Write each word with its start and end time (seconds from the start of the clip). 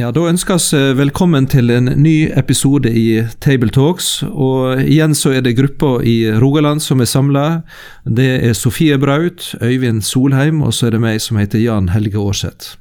Ja, 0.00 0.08
Da 0.16 0.22
ønskes 0.30 0.70
eh, 0.72 0.94
velkommen 0.96 1.44
til 1.50 1.68
en 1.74 1.90
ny 2.00 2.30
episode 2.32 2.88
i 2.88 3.20
Tabletalks. 3.44 4.22
Og 4.32 4.80
igjen 4.80 5.12
så 5.12 5.34
er 5.36 5.42
det 5.44 5.58
gruppa 5.58 5.98
i 6.00 6.30
Rogaland 6.40 6.80
som 6.80 7.02
er 7.04 7.08
samla. 7.10 7.42
Det 8.08 8.28
er 8.46 8.54
Sofie 8.56 8.96
Braut, 8.96 9.50
Øyvind 9.60 10.00
Solheim, 10.00 10.62
og 10.64 10.72
så 10.72 10.88
er 10.88 10.94
det 10.94 11.02
meg 11.04 11.20
som 11.20 11.36
heter 11.36 11.60
Jan 11.60 11.90
Helge 11.92 12.16
Aarseth. 12.16 12.78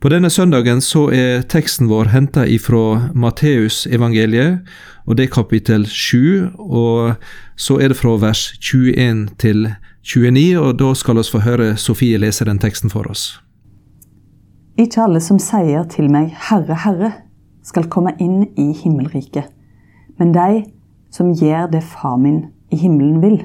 På 0.00 0.08
denne 0.08 0.30
søndagen 0.32 0.80
så 0.80 1.10
er 1.12 1.44
teksten 1.52 1.92
vår 1.92 2.14
henta 2.14 2.46
ifra 2.48 3.10
Matteusevangeliet, 3.12 4.64
og 5.04 5.20
det 5.20 5.28
er 5.28 5.34
kapittel 5.36 5.84
7. 5.84 6.56
Og 6.56 7.12
så 7.60 7.76
er 7.76 7.92
det 7.92 8.00
fra 8.00 8.16
vers 8.24 8.46
21 8.56 9.36
til 9.36 9.68
29, 10.00 10.56
og 10.64 10.80
da 10.80 10.94
skal 10.96 11.20
vi 11.20 11.28
få 11.28 11.44
høre 11.44 11.74
Sofie 11.76 12.24
lese 12.24 12.48
den 12.48 12.62
teksten 12.62 12.88
for 12.88 13.12
oss. 13.12 13.34
Ikke 14.78 15.02
alle 15.02 15.20
som 15.20 15.40
sier 15.42 15.86
til 15.90 16.10
meg, 16.12 16.30
Herre, 16.48 16.76
Herre, 16.84 17.10
skal 17.66 17.88
komme 17.90 18.14
inn 18.22 18.44
i 18.58 18.70
himmelriket, 18.76 19.50
men 20.18 20.30
de 20.34 20.62
som 21.10 21.32
gjør 21.34 21.66
det 21.72 21.82
Far 21.84 22.16
min 22.20 22.44
i 22.70 22.78
himmelen 22.78 23.18
vil. 23.22 23.40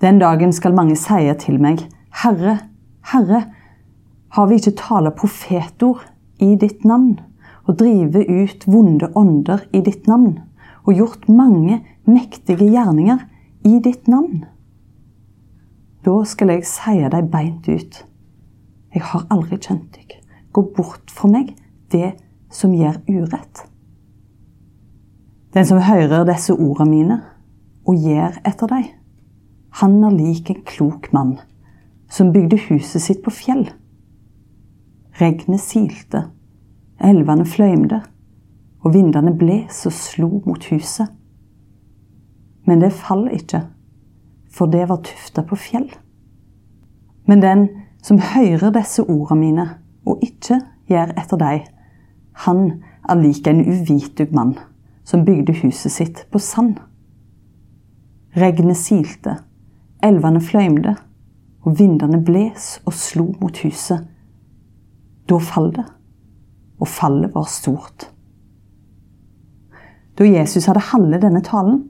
Den 0.00 0.18
dagen 0.20 0.52
skal 0.52 0.74
mange 0.76 0.96
sie 0.96 1.34
til 1.40 1.60
meg, 1.60 1.84
Herre, 2.22 2.58
Herre, 3.12 3.44
har 4.36 4.48
vi 4.48 4.58
ikke 4.58 4.76
tala 4.80 5.12
profetord 5.14 6.02
i 6.42 6.54
ditt 6.60 6.84
navn, 6.84 7.18
og 7.66 7.78
drive 7.80 8.24
ut 8.24 8.66
vonde 8.68 9.10
ånder 9.16 9.64
i 9.74 9.80
ditt 9.84 10.08
navn, 10.08 10.38
og 10.86 10.94
gjort 10.94 11.28
mange 11.28 11.82
mektige 12.06 12.68
gjerninger 12.70 13.24
i 13.66 13.78
ditt 13.84 14.08
navn? 14.08 14.44
Da 16.06 16.20
skal 16.24 16.52
jeg 16.54 16.68
sie 16.68 17.08
deg 17.10 17.32
beint 17.32 17.66
ut. 17.68 18.04
Jeg 18.96 19.04
har 19.04 19.26
aldri 19.28 19.58
kjent 19.60 19.90
deg. 19.92 20.14
Gå 20.56 20.62
bort 20.72 21.12
fra 21.12 21.28
meg, 21.28 21.52
det 21.92 22.14
som 22.48 22.72
gjør 22.72 23.02
urett. 23.10 23.66
Den 25.52 25.68
som 25.68 25.82
hører 25.84 26.24
disse 26.28 26.56
ordene 26.56 26.90
mine 26.90 27.18
og 27.86 28.00
gjør 28.00 28.40
etter 28.48 28.72
dem, 28.72 28.88
han 29.76 30.00
er 30.08 30.16
lik 30.16 30.48
en 30.50 30.64
klok 30.64 31.10
mann 31.12 31.36
som 32.08 32.32
bygde 32.32 32.58
huset 32.70 33.04
sitt 33.04 33.20
på 33.24 33.34
fjell. 33.34 33.66
Regnet 35.20 35.60
silte, 35.60 36.26
elvene 36.96 37.44
fløymde, 37.48 38.00
og 38.80 38.94
vindene 38.94 39.34
bles 39.36 39.84
og 39.88 39.92
slo 39.92 40.30
mot 40.46 40.64
huset. 40.70 41.10
Men 42.64 42.80
det 42.80 42.94
faller 42.96 43.36
ikke, 43.36 43.66
for 44.48 44.72
det 44.72 44.86
var 44.88 45.04
tufta 45.04 45.44
på 45.44 45.58
fjell. 45.60 45.90
Men 47.26 47.42
den 47.42 47.68
som 48.06 48.20
hører 48.22 48.70
disse 48.70 49.02
ordene 49.02 49.40
mine 49.40 49.66
og 50.06 50.22
ikke 50.22 50.60
gjør 50.86 51.16
etter 51.18 51.40
deg, 51.40 51.64
han 52.46 52.60
er 53.08 53.18
lik 53.18 53.48
en 53.50 53.64
uvitug 53.66 54.34
mann 54.36 54.54
som 55.06 55.24
bygde 55.26 55.56
huset 55.62 55.94
sitt 55.94 56.22
på 56.30 56.38
sand. 56.42 56.76
Regnet 58.36 58.78
silte, 58.78 59.38
elvene 60.04 60.42
fløymde, 60.44 60.94
og 61.66 61.78
vindene 61.80 62.20
bles 62.22 62.76
og 62.86 62.94
slo 62.94 63.30
mot 63.40 63.58
huset. 63.64 64.04
Da 65.26 65.38
falt 65.42 65.80
det, 65.80 65.86
og 66.78 66.86
fallet 66.86 67.34
var 67.34 67.48
stort. 67.50 68.10
Da 70.18 70.26
Jesus 70.28 70.68
hadde 70.70 70.84
halve 70.92 71.18
denne 71.22 71.42
talen, 71.42 71.88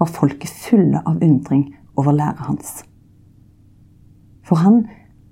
var 0.00 0.10
folket 0.10 0.50
fulle 0.50 1.02
av 1.06 1.20
undring 1.22 1.68
over 1.94 2.16
læret 2.16 2.48
hans. 2.48 2.80
For 4.42 4.58
han 4.58 4.88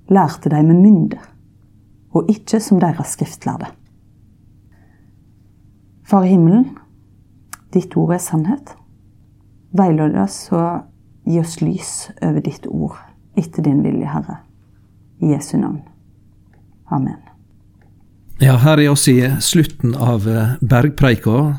lærte 0.09 0.51
de 0.53 0.63
med 0.63 0.81
mynde, 0.83 1.19
og 2.17 2.31
ikke 2.33 2.61
som 2.61 2.81
deres 2.81 3.15
skriftlærde. 3.17 3.71
Far 6.09 6.25
i 6.25 6.33
himmelen, 6.33 6.71
ditt 7.75 7.97
ord 8.01 8.15
er 8.17 8.23
sannhet. 8.23 8.73
Veiled 9.77 10.17
oss 10.17 10.47
og 10.57 10.87
gi 11.29 11.41
oss 11.41 11.59
lys 11.61 11.93
over 12.23 12.41
ditt 12.41 12.65
ord 12.71 12.97
etter 13.37 13.63
din 13.67 13.83
vilje, 13.85 14.09
Herre. 14.09 14.41
I 15.21 15.35
Jesu 15.35 15.59
navn. 15.59 15.83
Amen. 16.91 17.19
Ja, 18.41 18.55
her 18.63 18.79
er 18.79 18.93
oss 18.93 19.09
i 19.11 19.19
slutten 19.43 19.97
av 19.99 20.29
eh, 20.31 20.55
bergpreika. 20.63 21.59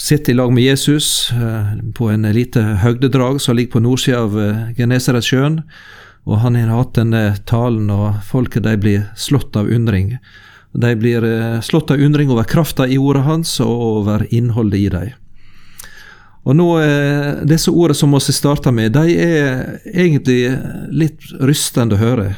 Sitter 0.00 0.34
i 0.34 0.36
lag 0.36 0.52
med 0.52 0.64
Jesus 0.64 1.30
eh, 1.32 1.72
på 1.94 2.10
en 2.10 2.26
lite 2.34 2.62
høgdedrag 2.82 3.40
som 3.40 3.56
ligger 3.56 3.76
på 3.78 3.84
nordsida 3.84 4.24
av 4.26 4.36
eh, 4.40 4.62
Genesaretsjøen. 4.76 5.60
Og 6.30 6.38
han 6.44 6.54
har 6.54 6.70
hatt 6.70 6.94
denne 6.94 7.24
talen, 7.50 7.90
og 7.90 8.20
folket 8.22 8.62
de 8.62 8.76
blir 8.78 9.08
slått 9.18 9.56
av 9.58 9.66
undring. 9.66 10.14
De 10.72 10.92
blir 10.94 11.24
eh, 11.26 11.60
slått 11.60 11.90
av 11.90 11.98
undring 11.98 12.30
over 12.30 12.46
krafta 12.46 12.86
i 12.86 12.98
ordet 12.98 13.24
hans 13.26 13.56
og 13.64 13.80
over 13.86 14.26
innholdet 14.30 14.78
i 14.78 14.92
dem. 14.94 15.16
Og 16.46 16.54
nå, 16.56 16.68
eh, 16.80 17.42
Disse 17.50 17.74
ordene 17.74 17.98
som 17.98 18.14
vi 18.14 18.20
starta 18.32 18.70
med, 18.70 18.94
de 18.94 19.16
er 19.18 19.80
egentlig 19.90 20.54
litt 20.94 21.26
rystende 21.42 21.98
å 21.98 22.00
høre. 22.00 22.28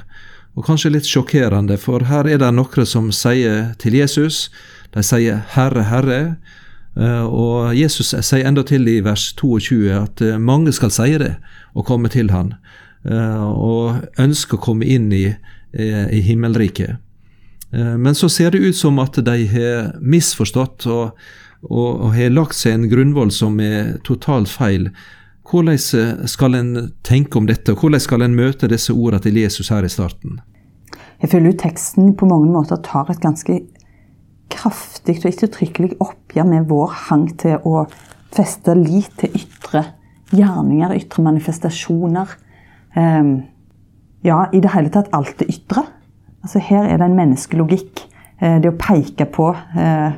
Og 0.56 0.64
kanskje 0.64 0.94
litt 0.97 1.08
sjokkerende, 1.08 1.76
for 1.81 2.08
her 2.08 2.28
er 2.28 2.41
det 2.41 2.50
noen 2.56 2.88
som 2.88 3.12
sier 3.12 3.75
til 3.78 3.94
Jesus 3.97 4.50
De 4.92 5.00
sier 5.00 5.41
'Herre, 5.48 5.84
Herre'. 5.88 6.36
Eh, 6.97 7.25
og 7.25 7.75
Jesus 7.75 8.12
sier 8.12 8.44
enda 8.44 8.62
til 8.62 8.88
i 8.88 9.00
vers 9.00 9.32
22 9.32 9.88
at 9.91 10.20
mange 10.38 10.72
skal 10.72 10.91
si 10.91 11.16
det 11.16 11.36
og 11.75 11.86
komme 11.86 12.08
til 12.08 12.31
han. 12.31 12.54
Eh, 13.02 13.46
og 13.50 14.20
ønsker 14.22 14.58
å 14.58 14.62
komme 14.62 14.86
inn 14.86 15.10
i, 15.12 15.24
eh, 15.72 16.04
i 16.14 16.20
himmelriket. 16.22 17.00
Eh, 17.72 17.96
men 17.98 18.14
så 18.14 18.28
ser 18.30 18.50
det 18.50 18.62
ut 18.62 18.76
som 18.76 18.98
at 19.02 19.18
de 19.24 19.46
har 19.46 19.98
misforstått 19.98 20.86
og, 20.86 21.18
og, 21.66 21.90
og 21.90 22.14
har 22.14 22.30
lagt 22.30 22.54
seg 22.54 22.76
en 22.76 22.88
grunnvoll 22.88 23.32
som 23.34 23.58
er 23.60 23.98
totalt 24.06 24.48
feil. 24.48 24.90
Hvordan 25.50 25.78
skal 26.30 26.54
en 26.54 26.92
tenke 27.02 27.36
om 27.36 27.48
dette, 27.50 27.74
og 27.74 27.82
hvordan 27.82 28.00
skal 28.00 28.22
en 28.22 28.36
møte 28.38 28.70
disse 28.70 28.94
ordene 28.94 29.20
til 29.24 29.40
Jesus 29.42 29.72
her 29.74 29.84
i 29.84 29.90
starten? 29.90 30.38
Jeg 31.20 31.32
føler 31.34 31.50
jo 31.50 31.58
teksten 31.58 32.14
på 32.19 32.28
mange 32.30 32.50
måter 32.54 32.78
tar 32.82 33.10
et 33.10 33.20
ganske 33.22 33.58
kraftig 34.52 35.19
og 35.19 35.28
ettertrykkelig 35.32 35.98
oppgjør 36.02 36.46
med 36.46 36.70
vår 36.70 36.94
hang 37.08 37.26
til 37.40 37.58
å 37.66 37.84
feste 38.32 38.74
lit 38.78 39.10
til 39.19 39.34
ytre 39.36 39.84
gjerninger, 40.32 40.94
ytre 41.02 41.26
manifestasjoner. 41.26 42.38
Um, 42.97 43.42
ja, 44.22 44.47
i 44.53 44.60
det 44.60 44.72
hele 44.75 44.92
tatt 44.92 45.10
alt 45.16 45.34
det 45.41 45.48
ytre. 45.50 45.86
Altså 46.42 46.60
Her 46.62 46.86
er 46.88 47.00
det 47.00 47.08
en 47.08 47.19
menneskelogikk. 47.19 48.04
Uh, 48.42 48.58
det 48.62 48.72
å 48.72 48.78
peke 48.78 49.26
på 49.32 49.50
uh, 49.54 50.14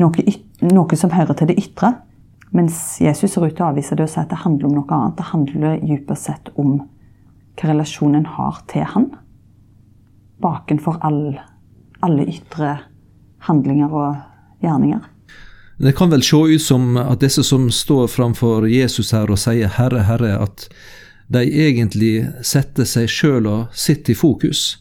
noe, 0.00 0.28
noe, 0.64 0.98
som 0.98 1.14
hører 1.14 1.38
til 1.38 1.52
det 1.52 1.58
ytre. 1.60 1.94
Mens 2.56 2.98
Jesus 3.04 3.34
ser 3.34 3.44
ut 3.44 3.54
til 3.56 3.66
å 3.66 3.72
avvise 3.72 3.96
det 3.96 4.06
og 4.06 4.12
si 4.12 4.20
at 4.22 4.30
det 4.32 4.42
handler 4.44 4.70
om 4.70 4.78
noe 4.78 4.96
annet. 4.96 5.18
Det 5.18 5.30
handler 5.32 5.82
dypest 5.84 6.30
sett 6.30 6.52
om 6.56 6.78
hva 7.58 7.72
relasjonen 7.72 8.26
har 8.38 8.62
til 8.70 8.86
han. 8.88 9.10
Bakenfor 10.42 11.00
all, 11.04 11.38
alle 12.06 12.26
ytre 12.30 12.78
handlinger 13.46 13.92
og 13.92 14.64
gjerninger. 14.64 15.02
Det 15.78 15.94
kan 15.94 16.10
vel 16.10 16.24
se 16.26 16.36
ut 16.36 16.62
som 16.62 16.96
at 16.98 17.20
disse 17.22 17.44
som 17.46 17.68
står 17.70 18.08
framfor 18.10 18.66
Jesus 18.66 19.12
her 19.14 19.30
og 19.30 19.38
sier 19.38 19.68
'Herre, 19.68 20.02
Herre', 20.08 20.42
at 20.42 20.68
de 21.28 21.44
egentlig 21.44 22.28
setter 22.46 22.88
seg 22.88 23.08
sjøl 23.12 23.48
og 23.48 23.74
sitt 23.76 24.08
i 24.08 24.16
fokus. 24.16 24.78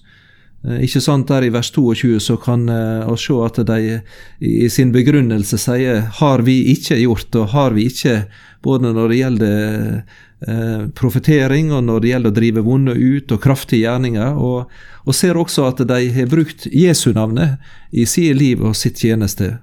Eh, 0.65 0.83
ikke 0.87 1.01
sant, 1.03 1.27
Der 1.27 1.45
i 1.45 1.51
vers 1.53 1.71
22 1.71 2.19
så 2.19 2.37
kan 2.41 2.65
vi 2.65 2.73
eh, 2.73 3.15
se 3.19 3.39
at 3.45 3.59
de 3.67 4.01
i 4.39 4.69
sin 4.69 4.91
begrunnelse 4.91 5.57
sier 5.57 6.01
'har 6.19 6.41
vi 6.41 6.73
ikke 6.73 6.95
gjort', 6.95 7.35
og 7.35 7.49
'har 7.49 7.73
vi 7.73 7.85
ikke', 7.85 8.25
både 8.63 8.93
når 8.93 9.07
det 9.07 9.17
gjelder 9.17 10.03
eh, 10.47 10.87
profetering 10.95 11.71
og 11.71 11.83
når 11.83 11.99
det 11.99 12.09
gjelder 12.09 12.31
å 12.31 12.35
drive 12.35 12.63
vonde 12.63 12.93
ut 12.93 13.31
og 13.31 13.41
kraftige 13.41 13.85
gjerninger, 13.85 14.37
og, 14.37 14.67
og 15.05 15.15
ser 15.15 15.33
også 15.35 15.67
at 15.67 15.87
de 15.87 16.09
har 16.11 16.25
brukt 16.27 16.67
Jesu 16.71 17.13
navnet 17.13 17.57
i 17.91 18.05
sitt 18.05 18.35
liv 18.35 18.61
og 18.61 18.75
sitt 18.75 18.97
tjeneste. 18.97 19.59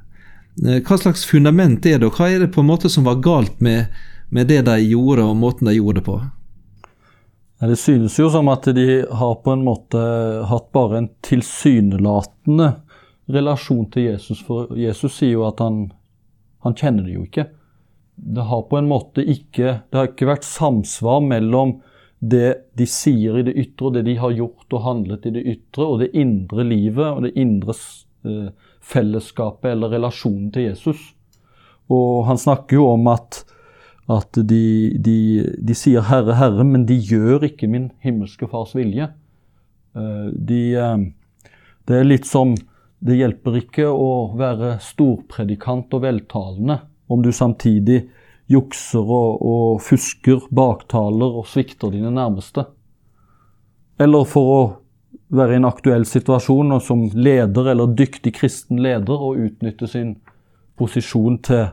Hva 0.57 0.97
slags 0.99 1.25
fundament 1.25 1.85
er 1.87 1.99
det, 1.99 2.07
og 2.07 2.15
hva 2.15 2.31
er 2.31 2.39
det 2.39 2.53
på 2.53 2.61
en 2.61 2.71
måte 2.71 2.89
som 2.89 3.05
var 3.05 3.21
galt 3.21 3.61
med, 3.61 3.87
med 4.31 4.47
det 4.47 4.65
de 4.65 4.79
gjorde, 4.87 5.23
og 5.23 5.37
måten 5.37 5.67
de 5.67 5.75
gjorde 5.75 6.01
det 6.01 6.05
på? 6.05 6.21
Det 7.69 7.77
synes 7.81 8.19
jo 8.19 8.29
som 8.33 8.49
at 8.53 8.67
de 8.77 9.05
har 9.09 9.35
på 9.45 9.53
en 9.55 9.65
måte 9.65 10.01
hatt 10.51 10.67
bare 10.75 10.99
en 10.99 11.11
tilsynelatende 11.25 12.73
relasjon 13.33 13.87
til 13.95 14.11
Jesus. 14.11 14.43
For 14.45 14.75
Jesus 14.77 15.17
sier 15.21 15.39
jo 15.39 15.47
at 15.49 15.63
han, 15.65 15.87
han 16.67 16.77
kjenner 16.77 17.07
det 17.07 17.15
jo 17.15 17.25
ikke. 17.25 17.47
Det 18.15 18.47
har 18.51 18.67
på 18.71 18.79
en 18.79 18.87
måte 18.87 19.25
ikke 19.27 19.81
Det 19.91 19.99
har 19.99 20.11
ikke 20.13 20.29
vært 20.29 20.47
samsvar 20.47 21.25
mellom 21.25 21.81
det 22.25 22.71
de 22.79 22.87
sier 22.89 23.37
i 23.37 23.45
det 23.45 23.53
ytre, 23.59 23.89
og 23.89 23.97
det 23.97 24.05
de 24.07 24.15
har 24.17 24.33
gjort 24.33 24.73
og 24.73 24.85
handlet 24.85 25.27
i 25.29 25.33
det 25.35 25.43
ytre, 25.45 25.85
og 25.85 25.99
det 26.01 26.15
indre 26.17 26.65
livet 26.65 27.05
og 27.05 27.27
det 27.27 27.35
indre 27.37 27.75
eh, 27.75 28.47
fellesskapet 28.81 29.75
eller 29.75 29.93
relasjonen 29.93 30.49
til 30.55 30.71
Jesus. 30.71 31.03
Og 31.93 32.25
han 32.29 32.41
snakker 32.41 32.79
jo 32.79 32.87
om 32.95 33.11
at, 33.13 33.43
at 34.11 34.37
de, 34.37 34.93
de, 35.01 35.19
de, 35.59 35.75
sier 35.75 36.05
'Herre, 36.05 36.37
Herre', 36.37 36.65
men 36.65 36.85
de 36.87 36.97
gjør 36.99 37.47
ikke 37.49 37.69
min 37.71 37.91
himmelske 38.05 38.49
Fars 38.51 38.75
vilje. 38.77 39.09
Eh, 39.97 40.29
de, 40.35 40.61
eh, 40.77 41.51
det 41.89 42.01
er 42.01 42.09
litt 42.09 42.27
som 42.27 42.57
Det 43.05 43.19
hjelper 43.19 43.59
ikke 43.59 43.85
å 43.85 44.33
være 44.33 44.79
storpredikant 44.81 45.93
og 45.93 46.01
veltalende 46.07 46.79
om 47.13 47.21
du 47.21 47.29
samtidig 47.37 47.99
jukser 48.49 49.05
og, 49.05 49.43
og 49.45 49.83
fusker, 49.85 50.47
baktaler 50.49 51.37
og 51.37 51.45
svikter 51.45 51.93
dine 51.93 52.09
nærmeste. 52.15 52.65
Eller 54.01 54.25
for 54.25 54.55
å 54.55 54.63
være 55.37 55.53
i 55.53 55.61
en 55.61 55.69
aktuell 55.69 56.07
situasjon 56.09 56.73
og 56.79 56.81
som 56.87 57.05
leder 57.13 57.75
eller 57.75 57.93
dyktig 57.93 58.33
kristen 58.39 58.81
leder 58.81 59.21
og 59.21 59.43
utnytte 59.51 59.89
sin 59.91 60.15
posisjon 60.81 61.39
til 61.45 61.67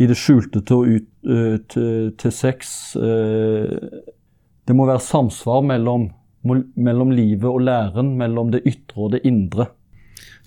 i 0.00 0.08
det 0.08 0.16
skjulte 0.16 0.62
til, 0.66 0.96
ut, 0.96 1.10
uh, 1.28 1.58
til, 1.70 2.14
til 2.20 2.32
sex. 2.32 2.72
Uh, 2.96 3.76
det 4.66 4.76
må 4.76 4.86
være 4.88 5.02
samsvar 5.04 5.64
mellom, 5.66 6.08
mellom 6.76 7.12
livet 7.12 7.48
og 7.50 7.60
læren, 7.66 8.14
mellom 8.20 8.52
det 8.54 8.64
ytre 8.68 9.06
og 9.06 9.14
det 9.16 9.24
indre. 9.28 9.70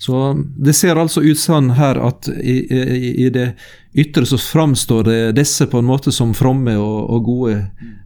Så 0.04 0.44
Det 0.56 0.72
ser 0.76 0.98
altså 1.00 1.22
ut 1.24 1.38
sånn 1.40 1.70
her 1.78 1.96
at 1.96 2.26
i, 2.28 2.58
i, 2.68 3.12
i 3.24 3.28
det 3.32 3.54
ytre 3.96 4.26
så 4.28 4.36
framstår 4.36 5.06
det 5.06 5.20
disse 5.38 5.64
på 5.70 5.80
en 5.80 5.86
måte 5.88 6.12
som 6.12 6.34
fromme 6.36 6.74
og, 6.76 6.98
og 7.14 7.22
gode 7.24 7.54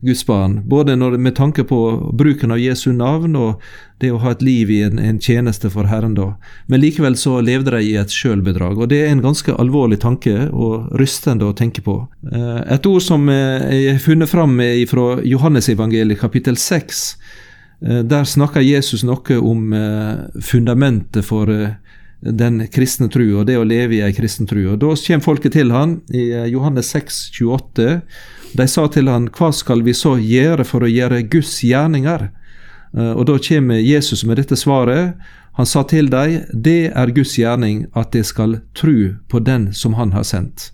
gudsbarn. 0.07 0.61
Både 0.71 0.95
når, 1.01 1.17
med 1.19 1.35
tanke 1.35 1.65
på 1.67 1.81
bruken 2.21 2.55
av 2.55 2.61
Jesu 2.63 2.93
navn 2.95 3.35
og 3.41 3.65
det 3.99 4.13
å 4.15 4.21
ha 4.23 4.37
et 4.37 4.45
liv 4.47 4.71
i 4.71 4.79
en, 4.87 5.01
en 5.03 5.19
tjeneste 5.19 5.73
for 5.75 5.91
Herren. 5.91 6.15
da. 6.15 6.29
Men 6.71 6.85
likevel 6.85 7.19
så 7.19 7.41
levde 7.43 7.75
de 7.75 7.83
i 7.89 7.97
et 7.99 8.15
sjølbedrag. 8.15 8.79
Og 8.79 8.93
det 8.95 9.03
er 9.03 9.11
en 9.17 9.25
ganske 9.25 9.59
alvorlig 9.59 9.99
tanke 10.07 10.37
og 10.53 10.93
rystende 11.03 11.51
å 11.51 11.57
tenke 11.59 11.83
på. 11.83 11.99
Eh, 12.31 12.63
et 12.79 12.87
ord 12.87 13.03
som 13.03 13.27
er 13.33 13.99
funnet 14.05 14.31
fram 14.31 14.55
fra 14.93 15.11
Johannesevangeliet 15.27 16.23
kapittel 16.23 16.63
6 16.63 17.07
Eh, 17.81 17.99
der 17.99 18.25
snakker 18.25 18.61
Jesus 18.61 19.05
noe 19.07 19.39
om 19.39 19.73
eh, 19.73 20.41
fundamentet 20.43 21.27
for 21.27 21.51
eh, 21.53 21.77
den 22.21 22.65
kristne 22.75 23.09
tru, 23.13 23.25
og 23.39 23.47
det 23.47 23.59
å 23.59 23.67
leve 23.67 23.99
i 23.99 24.03
ei 24.03 24.15
kristen 24.17 24.49
tru. 24.49 24.65
Og 24.73 24.79
Da 24.83 24.95
kommer 24.95 25.25
folket 25.25 25.55
til 25.55 25.71
han 25.71 26.01
i 26.11 26.31
Johannes 26.51 26.91
6, 26.95 27.21
28. 27.39 28.01
De 28.59 28.67
sa 28.69 28.87
til 28.89 29.09
han, 29.09 29.29
hva 29.29 29.53
skal 29.53 29.85
vi 29.87 29.95
så 29.95 30.17
gjøre 30.19 30.67
for 30.67 30.83
å 30.83 30.91
gjøre 30.91 31.23
Guds 31.31 31.61
gjerninger? 31.63 32.31
Og 32.95 33.27
Da 33.29 33.37
kommer 33.39 33.79
Jesus 33.79 34.25
med 34.25 34.41
dette 34.41 34.57
svaret. 34.57 35.15
Han 35.59 35.67
sa 35.67 35.83
til 35.83 36.11
dem, 36.11 36.43
det 36.53 36.93
er 36.95 37.15
Guds 37.15 37.37
gjerning 37.39 37.87
at 37.95 38.13
de 38.13 38.25
skal 38.25 38.61
tru 38.75 39.19
på 39.29 39.39
den 39.43 39.73
som 39.75 39.95
han 39.99 40.13
har 40.15 40.27
sendt. 40.27 40.73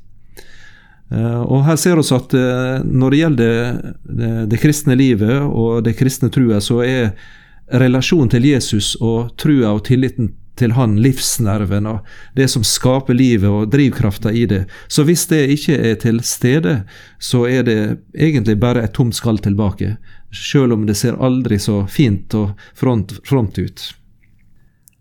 Eh, 1.13 1.41
og 1.41 1.65
Her 1.65 1.77
ser 1.81 1.97
vi 1.97 2.05
at 2.17 2.35
eh, 2.37 2.85
når 2.85 3.11
det 3.11 3.21
gjelder 3.21 4.47
det 4.49 4.61
kristne 4.61 4.97
livet 4.97 5.41
og 5.45 5.85
det 5.85 5.97
kristne 5.99 6.31
trua, 6.33 6.61
så 6.61 6.83
er 6.85 7.15
relasjonen 7.73 8.29
til 8.33 8.45
Jesus 8.45 8.95
og 9.01 9.33
trua 9.41 9.73
og 9.73 9.87
tilliten 9.89 10.35
til 10.59 10.75
han 10.77 10.97
livsnerven 11.03 11.89
og 11.91 12.11
det 12.39 12.47
som 12.53 12.65
skaper 12.67 13.17
livet 13.17 13.51
og 13.51 13.73
drivkrafta 13.73 14.33
i 14.33 14.45
det. 14.51 14.65
Så 14.89 15.07
hvis 15.09 15.27
det 15.31 15.43
ikke 15.57 15.79
er 15.91 15.99
til 16.03 16.21
stede, 16.27 16.77
så 17.19 17.45
er 17.51 17.67
det 17.67 17.81
egentlig 18.15 18.59
bare 18.63 18.85
et 18.85 18.95
tomt 18.95 19.17
skall 19.17 19.39
tilbake. 19.43 19.97
Selv 20.35 20.77
om 20.77 20.87
det 20.87 20.97
ser 20.99 21.19
aldri 21.23 21.59
så 21.59 21.85
fint 21.91 22.35
og 22.39 22.55
front, 22.75 23.19
front 23.27 23.59
ut. 23.59 23.85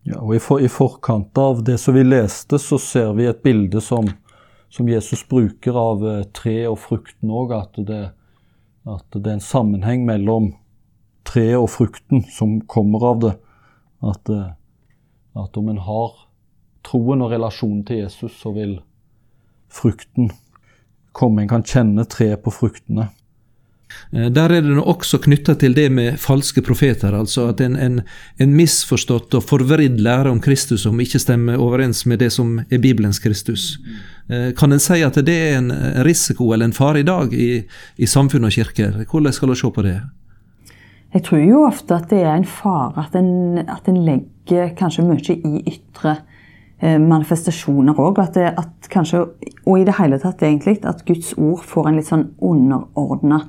Ja, 0.04 0.20
og 0.20 0.36
i, 0.36 0.42
for, 0.44 0.60
I 0.60 0.68
forkant 0.68 1.38
av 1.40 1.64
det 1.64 1.78
som 1.80 1.96
vi 1.96 2.04
leste, 2.04 2.60
så 2.60 2.78
ser 2.82 3.14
vi 3.16 3.30
et 3.30 3.44
bilde 3.46 3.82
som 3.82 4.10
som 4.74 4.90
Jesus 4.90 5.28
bruker 5.28 5.76
av 5.78 6.00
tre 6.02 6.24
treet 6.34 6.72
og 6.72 6.80
frukten 6.82 7.30
òg, 7.30 7.52
at, 7.54 7.76
at, 8.90 9.06
det 9.14 9.30
er 9.30 9.36
en 9.36 9.44
sammenheng 9.46 10.02
mellom 10.08 10.48
treet 11.30 11.60
og 11.60 11.70
frukten 11.70 12.24
som 12.34 12.56
kommer 12.66 13.06
av 13.12 13.20
det. 13.22 13.34
At, 14.02 14.32
eh, 14.34 14.48
at 15.36 15.58
om 15.58 15.70
en 15.70 15.82
har 15.82 16.14
troen 16.86 17.24
og 17.24 17.32
relasjonen 17.32 17.84
til 17.88 18.04
Jesus, 18.04 18.36
så 18.42 18.54
vil 18.54 18.78
frukten 19.74 20.32
komme. 21.12 21.44
En 21.44 21.52
kan 21.52 21.66
kjenne 21.66 22.06
treet 22.10 22.44
på 22.44 22.54
fruktene. 22.54 23.10
Eh, 24.12 24.30
der 24.34 24.52
er 24.52 24.66
det 24.66 24.78
også 24.80 25.20
knytta 25.24 25.56
til 25.60 25.76
det 25.78 25.90
med 25.94 26.20
falske 26.22 26.62
profeter, 26.66 27.14
altså 27.18 27.50
at 27.52 27.62
en, 27.62 27.76
en, 27.76 28.00
en, 28.42 28.56
misforstått 28.58 29.34
og 29.38 29.46
forvridd 29.46 30.02
lære 30.02 30.32
om 30.32 30.42
Kristus 30.42 30.86
som 30.86 31.00
ikke 31.02 31.22
stemmer 31.22 31.62
overens 31.62 32.06
med 32.10 32.22
det 32.24 32.32
som 32.34 32.60
er 32.64 32.82
Bibelens 32.82 33.22
Kristus. 33.24 33.78
Eh, 34.30 34.52
kan 34.58 34.74
en 34.74 34.82
si 34.82 35.02
at 35.06 35.18
det 35.26 35.38
er 35.38 35.58
en 35.60 35.72
risiko 36.06 36.52
eller 36.54 36.70
en 36.70 36.78
fare 36.78 37.04
i 37.04 37.08
dag 37.08 37.34
i, 37.34 37.64
i 37.98 38.10
samfunn 38.10 38.50
og 38.50 38.54
kirker? 38.56 39.04
Hvordan 39.10 39.34
skal 39.34 39.54
en 39.54 39.62
se 39.62 39.72
på 39.72 39.86
det? 39.86 40.00
Jeg 41.14 41.26
tror 41.28 41.42
jo 41.46 41.66
ofte 41.68 41.94
at 41.94 42.10
det 42.10 42.24
er 42.26 42.34
en 42.34 42.48
fare 42.50 43.06
at 43.06 43.16
en, 43.16 43.60
at 43.70 43.90
en 43.90 44.00
legger 44.06 44.33
kanskje 44.50 45.06
mye 45.08 45.36
i 45.36 45.62
ytre 45.72 46.18
eh, 46.82 47.00
manifestasjoner 47.00 48.00
òg. 48.00 48.20
At, 48.24 48.38
at 48.38 48.90
kanskje, 48.92 49.26
og 49.66 49.80
i 49.80 49.86
det 49.88 49.98
hele 50.00 50.20
tatt 50.22 50.44
egentlig, 50.44 50.80
at 50.86 51.06
Guds 51.08 51.34
ord 51.38 51.64
får 51.68 51.90
en 51.90 52.00
litt 52.00 52.10
sånn 52.10 52.30
underordna 52.44 53.44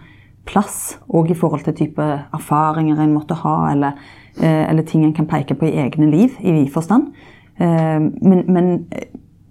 plass, 0.44 0.98
òg 1.08 1.32
i 1.32 1.38
forhold 1.38 1.64
til 1.64 1.76
type 1.78 2.04
erfaringer 2.04 3.00
en 3.00 3.14
måtte 3.14 3.36
ha, 3.40 3.56
eller, 3.72 4.00
eh, 4.38 4.64
eller, 4.68 4.84
ting 4.84 5.04
en 5.04 5.14
kan 5.16 5.28
peke 5.30 5.56
på 5.56 5.70
i 5.70 5.78
egne 5.86 6.10
liv, 6.12 6.36
i 6.40 6.52
vid 6.52 6.70
forstand. 6.72 7.14
Eh, 7.56 8.00
men, 8.00 8.44
men 8.46 8.70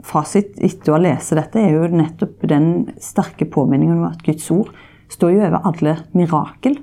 fasit 0.03 0.59
etter 0.61 0.93
å 0.93 1.01
lese 1.01 1.35
dette 1.39 1.59
er 1.59 1.77
jo 1.77 1.89
nettopp 1.89 2.43
den 2.51 2.89
sterke 3.01 3.47
påminningen 3.49 4.01
om 4.01 4.09
at 4.11 4.23
Guds 4.25 4.49
ord 4.51 4.73
står 5.11 5.35
jo 5.35 5.43
over 5.47 5.67
alle 5.69 5.97
mirakel. 6.17 6.75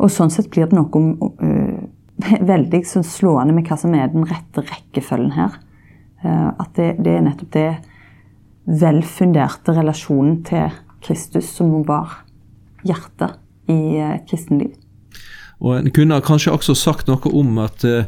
Og 0.00 0.12
sånn 0.12 0.30
sett 0.30 0.46
blir 0.52 0.68
det 0.70 0.76
noe 0.78 1.00
veldig 2.52 2.82
sånn 2.88 3.06
slående 3.06 3.54
med 3.56 3.68
hva 3.68 3.78
som 3.80 3.94
er 3.96 4.12
den 4.12 4.26
rette 4.28 4.64
rekkefølgen 4.66 5.34
her. 5.36 5.58
At 6.20 6.74
det, 6.76 6.98
det 7.00 7.14
er 7.16 7.22
nettopp 7.24 7.52
det 7.54 7.68
velfunderte 8.80 9.72
relasjonen 9.72 10.42
til 10.44 10.74
Kristus 11.00 11.48
som 11.56 11.72
var 11.88 12.20
hjertet 12.86 13.38
i 13.70 13.98
eh, 14.00 14.18
kristenliv. 14.28 14.74
Og 15.60 15.76
En 15.78 15.90
kunne 15.92 16.20
kanskje 16.24 16.54
også 16.54 16.74
sagt 16.74 17.10
noe 17.10 17.32
om 17.36 17.58
at 17.60 17.84
uh, 17.84 18.04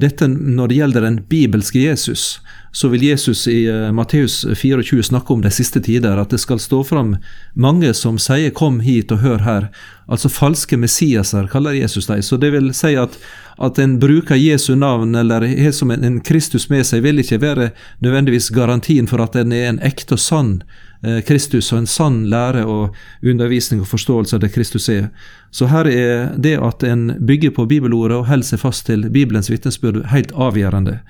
dette 0.00 0.26
når 0.28 0.70
det 0.70 0.78
gjelder 0.78 1.04
den 1.04 1.18
bibelske 1.28 1.82
Jesus, 1.84 2.40
så 2.72 2.88
vil 2.90 3.04
Jesus 3.04 3.44
i 3.46 3.66
uh, 3.68 3.92
Matteus 3.94 4.40
24 4.48 5.04
snakke 5.10 5.34
om 5.34 5.44
de 5.44 5.52
siste 5.52 5.82
tider, 5.84 6.16
at 6.18 6.32
det 6.32 6.40
skal 6.40 6.62
stå 6.62 6.80
fram 6.88 7.14
mange 7.52 7.92
som 7.94 8.18
sier 8.18 8.50
'kom 8.50 8.80
hit 8.80 9.12
og 9.12 9.20
hør 9.20 9.44
her'. 9.44 9.68
Altså 10.08 10.28
falske 10.28 10.76
messiaser, 10.76 11.46
kaller 11.48 11.72
Jesus 11.72 12.06
dem. 12.06 12.22
Så 12.22 12.36
det 12.36 12.52
vil 12.52 12.74
si 12.74 12.94
at, 12.94 13.18
at 13.58 13.78
en 13.78 13.98
bruker 14.00 14.34
Jesu 14.34 14.74
navn 14.74 15.14
eller 15.14 15.46
har 15.46 15.72
som 15.72 15.90
en, 15.90 16.04
en 16.04 16.20
Kristus 16.20 16.68
med 16.70 16.84
seg, 16.84 17.02
vil 17.02 17.18
ikke 17.18 17.40
være 17.40 17.70
nødvendigvis 18.00 18.50
garantien 18.50 19.06
for 19.06 19.22
at 19.22 19.36
en 19.36 19.52
er 19.52 19.68
en 19.68 19.80
ekte 19.80 20.14
og 20.14 20.20
sann 20.20 20.62
Kristus 21.26 21.72
og 21.72 21.82
en 21.82 21.90
sann 21.90 22.22
lære 22.32 22.64
og 22.64 22.94
undervisning 23.22 23.82
og 23.82 23.90
forståelse 23.90 24.36
av 24.36 24.44
det 24.44 24.52
Kristus 24.54 24.88
er. 24.88 25.10
Så 25.54 25.68
her 25.70 25.88
er 25.90 26.32
det 26.40 26.56
at 26.58 26.82
en 26.86 27.12
bygger 27.20 27.54
på 27.54 27.66
bibelordet 27.70 28.16
og 28.16 28.28
holder 28.30 28.54
seg 28.54 28.62
fast 28.62 28.86
til 28.88 29.08
Bibelens 29.12 29.50
vitnesbyrd, 29.52 30.04
helt 30.10 30.32
avgjørende. 30.32 31.00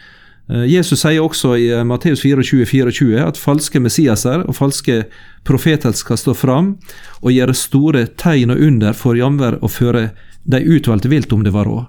Eh, 0.50 0.66
Jesus 0.68 1.00
sier 1.00 1.24
også 1.24 1.54
i 1.56 1.70
eh, 1.72 1.84
Matteus 1.88 2.20
24, 2.24 2.66
24 2.68 3.22
at 3.24 3.40
falske 3.40 3.80
messiaser 3.80 4.44
og 4.44 4.56
falske 4.58 5.04
profeter 5.48 5.94
skal 5.96 6.20
stå 6.20 6.34
fram 6.36 6.74
og 7.22 7.32
gjøre 7.32 7.56
store 7.56 8.06
tegn 8.20 8.52
og 8.52 8.60
under 8.60 8.96
for 8.96 9.16
jamvær 9.16 9.60
og 9.62 9.72
føre 9.72 10.10
de 10.44 10.60
utvalgte 10.60 11.08
vilt 11.08 11.32
om 11.32 11.44
det 11.44 11.54
var 11.54 11.68
råd. 11.70 11.86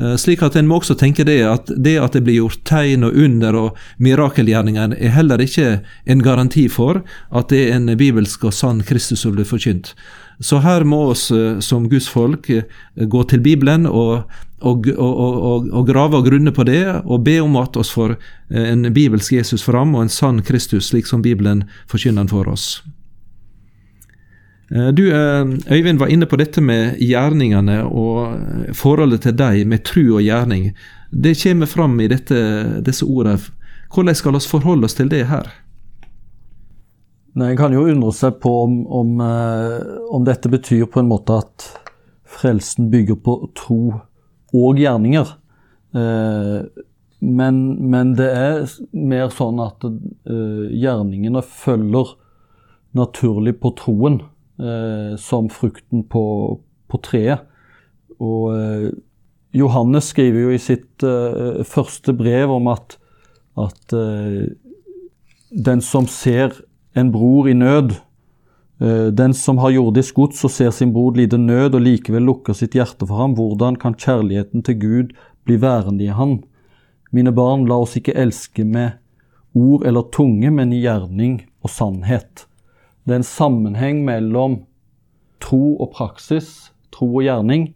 Eh, 0.00 0.16
slik 0.16 0.42
at 0.42 0.56
En 0.56 0.66
må 0.66 0.80
også 0.80 0.96
tenke 0.98 1.24
det 1.26 1.38
at 1.46 1.70
det 1.70 1.94
at 2.02 2.16
det 2.16 2.24
blir 2.26 2.40
gjort 2.40 2.64
tegn 2.66 3.06
og 3.06 3.14
under 3.14 3.54
og 3.54 3.82
mirakelgjerninger, 4.02 4.96
er 4.98 5.14
heller 5.14 5.38
ikke 5.38 5.80
en 6.10 6.22
garanti 6.22 6.66
for 6.68 7.04
at 7.30 7.48
det 7.52 7.68
er 7.68 7.76
en 7.78 7.94
bibelsk 7.98 8.44
og 8.44 8.54
sann 8.54 8.82
Kristus 8.82 9.22
som 9.22 9.36
blir 9.36 9.46
forkynt. 9.46 9.94
Så 10.42 10.58
her 10.64 10.82
må 10.82 11.12
oss 11.12 11.30
eh, 11.30 11.60
som 11.60 11.86
Guds 11.88 12.08
folk 12.10 12.50
eh, 12.50 12.66
gå 12.96 13.22
til 13.30 13.40
Bibelen 13.40 13.86
og, 13.86 14.26
og, 14.60 14.90
og, 14.98 15.70
og 15.70 15.86
grave 15.86 16.18
og 16.18 16.26
grunne 16.26 16.50
på 16.50 16.66
det, 16.66 16.82
og 17.04 17.22
be 17.22 17.38
om 17.44 17.54
at 17.62 17.76
oss 17.76 17.92
får 17.94 18.16
en 18.50 18.88
bibelsk 18.94 19.32
Jesus 19.36 19.62
fram 19.62 19.94
og 19.94 20.06
en 20.06 20.12
sann 20.12 20.42
Kristus, 20.42 20.90
slik 20.90 21.06
som 21.06 21.22
Bibelen 21.22 21.64
forkynner 21.86 22.26
for 22.30 22.50
oss. 22.50 22.82
Eh, 24.70 24.88
du, 24.88 25.12
eh, 25.12 25.46
Øyvind 25.72 25.98
var 25.98 26.06
inne 26.06 26.26
på 26.26 26.36
dette 26.36 26.62
med 26.64 26.96
gjerningene 27.02 27.82
og 27.84 28.36
eh, 28.36 28.72
forholdet 28.72 29.26
til 29.26 29.36
dem 29.36 29.68
med 29.68 29.84
tru 29.84 30.16
og 30.16 30.22
gjerning. 30.24 30.72
Det 31.10 31.36
kommer 31.42 31.66
fram 31.66 32.00
i 32.00 32.08
dette, 32.08 32.38
disse 32.84 33.04
ordene. 33.04 33.38
Hvordan 33.94 34.14
skal 34.14 34.34
vi 34.34 34.48
forholde 34.48 34.88
oss 34.88 34.96
til 34.98 35.10
det 35.12 35.26
her? 35.28 35.50
Nei, 37.34 37.50
En 37.50 37.58
kan 37.58 37.74
jo 37.74 37.84
undre 37.86 38.12
seg 38.14 38.40
på 38.42 38.50
om, 38.64 38.80
om, 38.86 39.20
om, 39.20 40.24
dette 40.24 40.48
betyr 40.50 40.86
på 40.86 41.00
en 41.02 41.10
måte 41.10 41.34
at 41.42 41.66
frelsen 42.24 42.90
bygger 42.90 43.18
på 43.22 43.36
tro 43.58 43.80
og 44.54 44.78
gjerninger. 44.78 45.32
Men, 45.94 47.58
men 47.90 48.12
det 48.18 48.28
er 48.30 48.70
mer 48.94 49.30
sånn 49.34 49.58
at 49.62 49.82
gjerningene 50.26 51.42
følger 51.42 52.14
naturlig 52.94 53.58
på 53.62 53.74
troen, 53.82 54.20
som 55.18 55.48
frukten 55.50 56.04
på, 56.06 56.24
på 56.86 56.98
treet. 57.02 57.42
Og 58.22 58.52
eh, 58.54 58.90
Johannes 59.58 60.12
skriver 60.12 60.44
jo 60.44 60.52
i 60.54 60.60
sitt 60.62 61.02
uh, 61.02 61.62
første 61.66 62.14
brev 62.14 62.52
om 62.54 62.68
at, 62.70 62.94
at 63.58 63.94
den 65.50 65.82
som 65.82 66.06
ser 66.10 66.54
en 66.94 67.10
bror 67.14 67.50
i 67.50 67.54
nød, 67.54 67.96
den 69.14 69.34
som 69.38 69.60
har 69.62 69.70
jordisk 69.74 70.18
gods 70.18 70.42
og 70.46 70.50
ser 70.50 70.72
sin 70.74 70.90
bror 70.94 71.14
lide 71.14 71.38
nød 71.38 71.78
og 71.78 71.84
likevel 71.84 72.26
lukker 72.26 72.58
sitt 72.58 72.74
hjerte 72.74 73.06
for 73.06 73.22
ham, 73.22 73.36
hvordan 73.38 73.78
kan 73.78 73.94
kjærligheten 73.94 74.66
til 74.66 74.78
Gud 74.82 75.14
bli 75.46 75.60
værende 75.62 76.08
i 76.08 76.10
han? 76.10 76.40
Mine 77.14 77.30
barn, 77.30 77.68
la 77.70 77.78
oss 77.78 77.94
ikke 77.94 78.16
elske 78.18 78.66
med 78.66 78.98
ord 79.54 79.86
eller 79.86 80.10
tunge, 80.10 80.50
men 80.50 80.72
i 80.74 80.82
gjerning 80.82 81.44
og 81.62 81.70
sannhet. 81.70 82.48
Det 83.04 83.12
er 83.12 83.20
en 83.20 83.26
sammenheng 83.28 84.04
mellom 84.06 84.62
tro 85.44 85.74
og 85.76 85.90
praksis, 85.92 86.72
tro 86.94 87.10
og 87.18 87.26
gjerning 87.26 87.68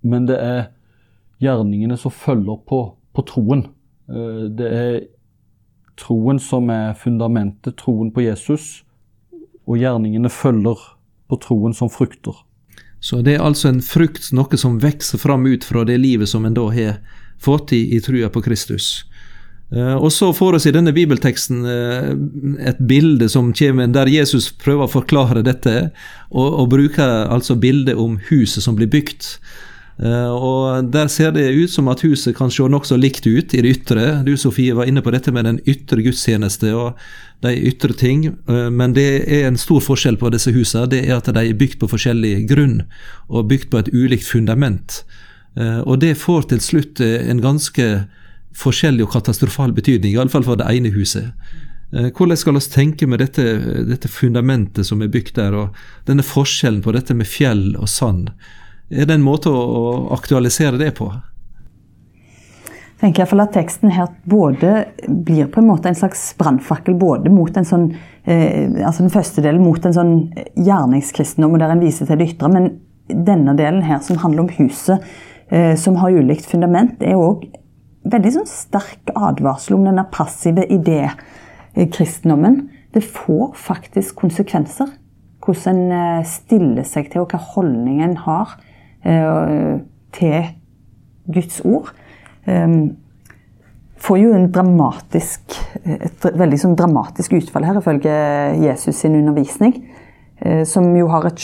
men 0.00 0.26
det 0.28 0.36
er 0.40 0.68
gjerningene 1.40 1.96
som 2.00 2.12
følger 2.12 2.60
på, 2.68 2.80
på 3.12 3.24
troen. 3.28 3.64
Eh, 4.08 4.44
det 4.56 4.68
er 4.68 4.94
troen 6.00 6.40
som 6.40 6.70
er 6.72 6.94
fundamentet, 6.98 7.76
troen 7.80 8.12
på 8.12 8.24
Jesus, 8.24 8.82
og 9.68 9.80
gjerningene 9.80 10.32
følger 10.32 10.80
på 11.30 11.40
troen 11.44 11.76
som 11.76 11.92
frukter. 11.92 12.34
Så 13.00 13.22
det 13.24 13.36
er 13.36 13.44
altså 13.44 13.70
en 13.70 13.80
frukt, 13.84 14.28
noe 14.36 14.60
som 14.60 14.80
vokser 14.80 15.20
fram 15.20 15.46
ut 15.48 15.64
fra 15.64 15.86
det 15.88 15.96
livet 16.00 16.28
som 16.28 16.44
en 16.44 16.56
da 16.56 16.66
har 16.72 16.98
fått 17.40 17.72
i, 17.72 17.86
i 17.96 18.00
trua 18.04 18.28
på 18.32 18.42
Kristus. 18.44 19.06
Uh, 19.70 19.94
og 19.94 20.10
så 20.10 20.32
får 20.34 20.58
oss 20.58 20.66
i 20.66 20.74
denne 20.74 20.90
bibelteksten 20.94 21.62
uh, 21.62 22.10
et 22.66 22.80
bilde 22.90 23.28
som 23.30 23.52
kommer, 23.54 23.86
der 23.94 24.10
Jesus 24.10 24.50
prøver 24.50 24.88
å 24.88 24.94
forklare 24.98 25.44
dette, 25.46 25.90
og, 26.30 26.48
og 26.48 26.70
bruker 26.74 27.30
altså 27.30 27.54
bildet 27.54 27.98
om 27.98 28.18
huset 28.30 28.66
som 28.66 28.78
blir 28.78 28.90
bygd. 28.90 29.36
Eh, 30.00 30.30
og 30.32 30.92
Der 30.92 31.08
ser 31.08 31.30
det 31.30 31.52
ut 31.52 31.70
som 31.70 31.88
at 31.88 32.00
huset 32.00 32.36
kan 32.36 32.50
se 32.50 32.62
nokså 32.62 32.96
likt 32.96 33.26
ut 33.26 33.54
i 33.54 33.60
det 33.60 33.68
ytre. 33.68 34.22
Du 34.24 34.36
Sofie 34.36 34.74
var 34.74 34.88
inne 34.88 35.02
på 35.02 35.12
dette 35.12 35.32
med 35.32 35.44
den 35.44 35.60
ytre 35.68 36.00
gudstjeneste 36.02 36.72
og 36.74 36.96
de 37.44 37.52
ytre 37.68 37.92
ting. 37.92 38.24
Eh, 38.48 38.70
men 38.70 38.94
det 38.96 39.28
er 39.28 39.46
en 39.46 39.60
stor 39.60 39.80
forskjell 39.80 40.16
på 40.16 40.30
disse 40.32 40.52
husene. 40.52 40.88
Det 40.88 41.04
er 41.04 41.18
at 41.18 41.28
de 41.28 41.44
er 41.44 41.58
bygd 41.58 41.80
på 41.80 41.90
forskjellig 41.90 42.48
grunn 42.48 42.82
og 43.28 43.48
bygd 43.48 43.70
på 43.70 43.78
et 43.78 43.92
ulikt 43.92 44.24
fundament. 44.24 45.04
Eh, 45.56 45.80
og 45.80 46.00
det 46.00 46.16
får 46.16 46.48
til 46.48 46.60
slutt 46.60 47.00
en 47.00 47.40
ganske 47.40 48.06
forskjellig 48.56 49.06
og 49.06 49.12
katastrofal 49.14 49.74
betydning, 49.76 50.14
iallfall 50.14 50.46
for 50.46 50.60
det 50.60 50.68
ene 50.70 50.92
huset. 50.94 51.30
Hvordan 51.90 52.38
skal 52.38 52.54
vi 52.54 52.60
tenke 52.70 53.06
med 53.10 53.18
dette, 53.18 53.42
dette 53.88 54.08
fundamentet 54.10 54.86
som 54.86 55.00
er 55.02 55.10
bygd 55.10 55.34
der, 55.40 55.56
og 55.58 55.78
denne 56.06 56.22
forskjellen 56.22 56.84
på 56.84 56.94
dette 56.94 57.16
med 57.18 57.26
fjell 57.26 57.72
og 57.74 57.88
sand? 57.90 58.30
Er 58.90 59.06
det 59.06 59.16
en 59.16 59.26
måte 59.26 59.50
å, 59.50 60.10
aktualisere 60.14 60.78
det 60.78 60.92
på? 60.98 61.08
Jeg 63.00 63.06
tenker 63.06 63.22
iallfall 63.22 63.42
at 63.46 63.54
teksten 63.56 63.94
her 63.96 64.10
både 64.28 64.84
blir 65.08 65.48
på 65.50 65.62
en 65.62 65.70
måte 65.70 65.88
en 65.88 65.96
slags 65.96 66.34
brannfakkel 66.38 66.98
både 67.00 67.32
mot 67.32 67.54
en 67.56 67.64
sånn 67.64 67.86
eh, 68.28 68.66
altså 68.84 69.06
Den 69.06 69.14
første 69.14 69.40
delen 69.40 69.64
mot 69.64 69.86
en 69.88 69.96
sånn 69.96 70.12
gjerningskristendom, 70.60 71.56
der 71.58 71.72
en 71.72 71.80
viser 71.80 72.10
til 72.10 72.20
det 72.20 72.34
ytre. 72.34 72.50
Men 72.52 72.68
denne 73.08 73.54
delen 73.58 73.80
her, 73.86 74.02
som 74.04 74.20
handler 74.20 74.44
om 74.44 74.52
huset, 74.58 75.06
eh, 75.48 75.72
som 75.80 75.96
har 76.02 76.12
ulikt 76.12 76.50
fundament, 76.50 77.00
er 77.00 77.16
òg 77.18 77.46
veldig 78.04 78.32
sånn 78.38 78.48
sterk 78.48 79.12
advarsel 79.14 79.76
om 79.76 79.84
denne 79.88 80.06
passive 80.12 80.64
idé-kristendommen. 80.72 82.62
Det 82.94 83.04
får 83.04 83.52
faktisk 83.58 84.16
konsekvenser 84.22 84.96
hvordan 85.40 85.78
en 85.90 85.92
eh, 86.20 86.26
stiller 86.28 86.84
seg 86.84 87.12
til, 87.12 87.22
og 87.22 87.32
hva 87.32 87.40
holdning 87.54 88.02
en 88.04 88.18
har 88.26 88.58
Eh, 89.04 89.78
til 90.12 90.44
Guds 91.32 91.60
ord, 91.64 91.88
får 94.00 94.16
jo 94.18 94.32
en 94.34 94.48
dramatisk, 94.52 95.54
et 95.84 96.24
veldig 96.24 96.58
sånn 96.58 96.74
dramatisk 96.74 97.36
utfall 97.38 97.68
her, 97.68 97.78
ifølge 97.78 98.14
Jesus 98.58 98.98
sin 98.98 99.14
undervisning. 99.14 99.76
Eh, 100.40 100.64
som 100.64 100.88
jo 100.96 101.06
et 101.06 101.38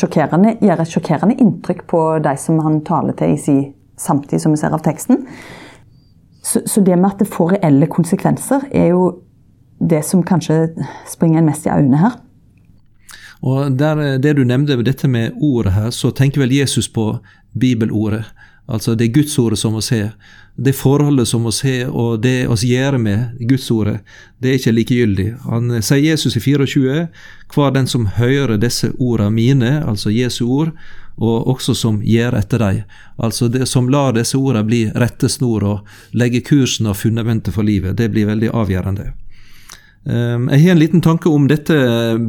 gjør 0.60 0.82
et 0.82 0.90
sjokkerende 0.90 1.36
inntrykk 1.36 1.84
på 1.86 2.00
de 2.24 2.34
som 2.40 2.58
han 2.64 2.80
taler 2.80 3.12
til 3.14 3.36
i 3.36 3.38
sin 3.38 3.62
samtid, 3.96 4.40
som 4.40 4.52
vi 4.52 4.60
ser 4.60 4.74
av 4.74 4.82
teksten. 4.82 5.22
Så, 6.46 6.62
så, 6.66 6.80
det 6.80 6.94
med 6.96 7.10
at 7.10 7.18
det 7.18 7.26
får 7.28 7.56
reelle 7.56 7.88
konsekvenser, 7.90 8.68
er 8.70 8.92
jo 8.92 9.06
det 9.80 10.04
som 10.06 10.22
kanskje 10.22 10.68
springer 11.10 11.40
en 11.40 11.48
mest 11.50 11.66
i 11.66 11.72
øynene 11.74 11.98
her. 11.98 12.20
Og 13.42 13.78
der, 13.78 14.18
Det 14.18 14.36
du 14.36 14.44
nevnte, 14.44 14.82
dette 14.82 15.08
med 15.08 15.32
ordet 15.42 15.72
her, 15.72 15.90
så 15.90 16.10
tenker 16.10 16.40
vel 16.40 16.52
Jesus 16.52 16.88
på 16.88 17.18
bibelordet. 17.60 18.24
Altså 18.68 18.94
det 18.94 19.12
Gudsordet 19.14 19.58
som 19.58 19.74
vi 19.74 19.82
har. 19.90 20.10
Det 20.56 20.74
forholdet 20.74 21.28
som 21.28 21.44
vi 21.44 21.50
har, 21.62 21.90
og 21.90 22.22
det 22.22 22.48
vi 22.48 22.68
gjør 22.74 22.98
med 22.98 23.48
Gudsordet, 23.48 24.00
det 24.42 24.50
er 24.50 24.54
ikke 24.54 24.72
likegyldig. 24.72 25.34
Han 25.44 25.82
sier 25.82 26.10
Jesus 26.10 26.36
i 26.36 26.40
24, 26.40 27.06
hver 27.54 27.70
den 27.70 27.86
som 27.86 28.06
hører 28.06 28.56
disse 28.56 28.90
ordene 28.98 29.30
mine, 29.30 29.84
altså 29.88 30.10
Jesu 30.10 30.46
ord, 30.48 30.72
og 31.16 31.46
også 31.48 31.74
som 31.74 32.00
gjør 32.04 32.36
etter 32.36 32.60
dei, 32.60 32.84
Altså 33.16 33.48
det 33.48 33.64
som 33.68 33.88
lar 33.88 34.12
disse 34.12 34.36
ordene 34.36 34.66
bli 34.66 34.82
rettesnor 34.92 35.64
og 35.64 35.86
legge 36.12 36.42
kursen 36.44 36.86
og 36.86 36.96
fundamentet 36.96 37.54
for 37.54 37.64
livet. 37.64 37.96
Det 37.96 38.10
blir 38.12 38.26
veldig 38.28 38.50
avgjørende. 38.52 39.12
Ehm, 40.06 40.48
jeg 40.52 40.62
har 40.62 40.70
en 40.76 40.82
liten 40.82 41.00
tanke 41.00 41.28
om 41.28 41.48
dette 41.48 41.74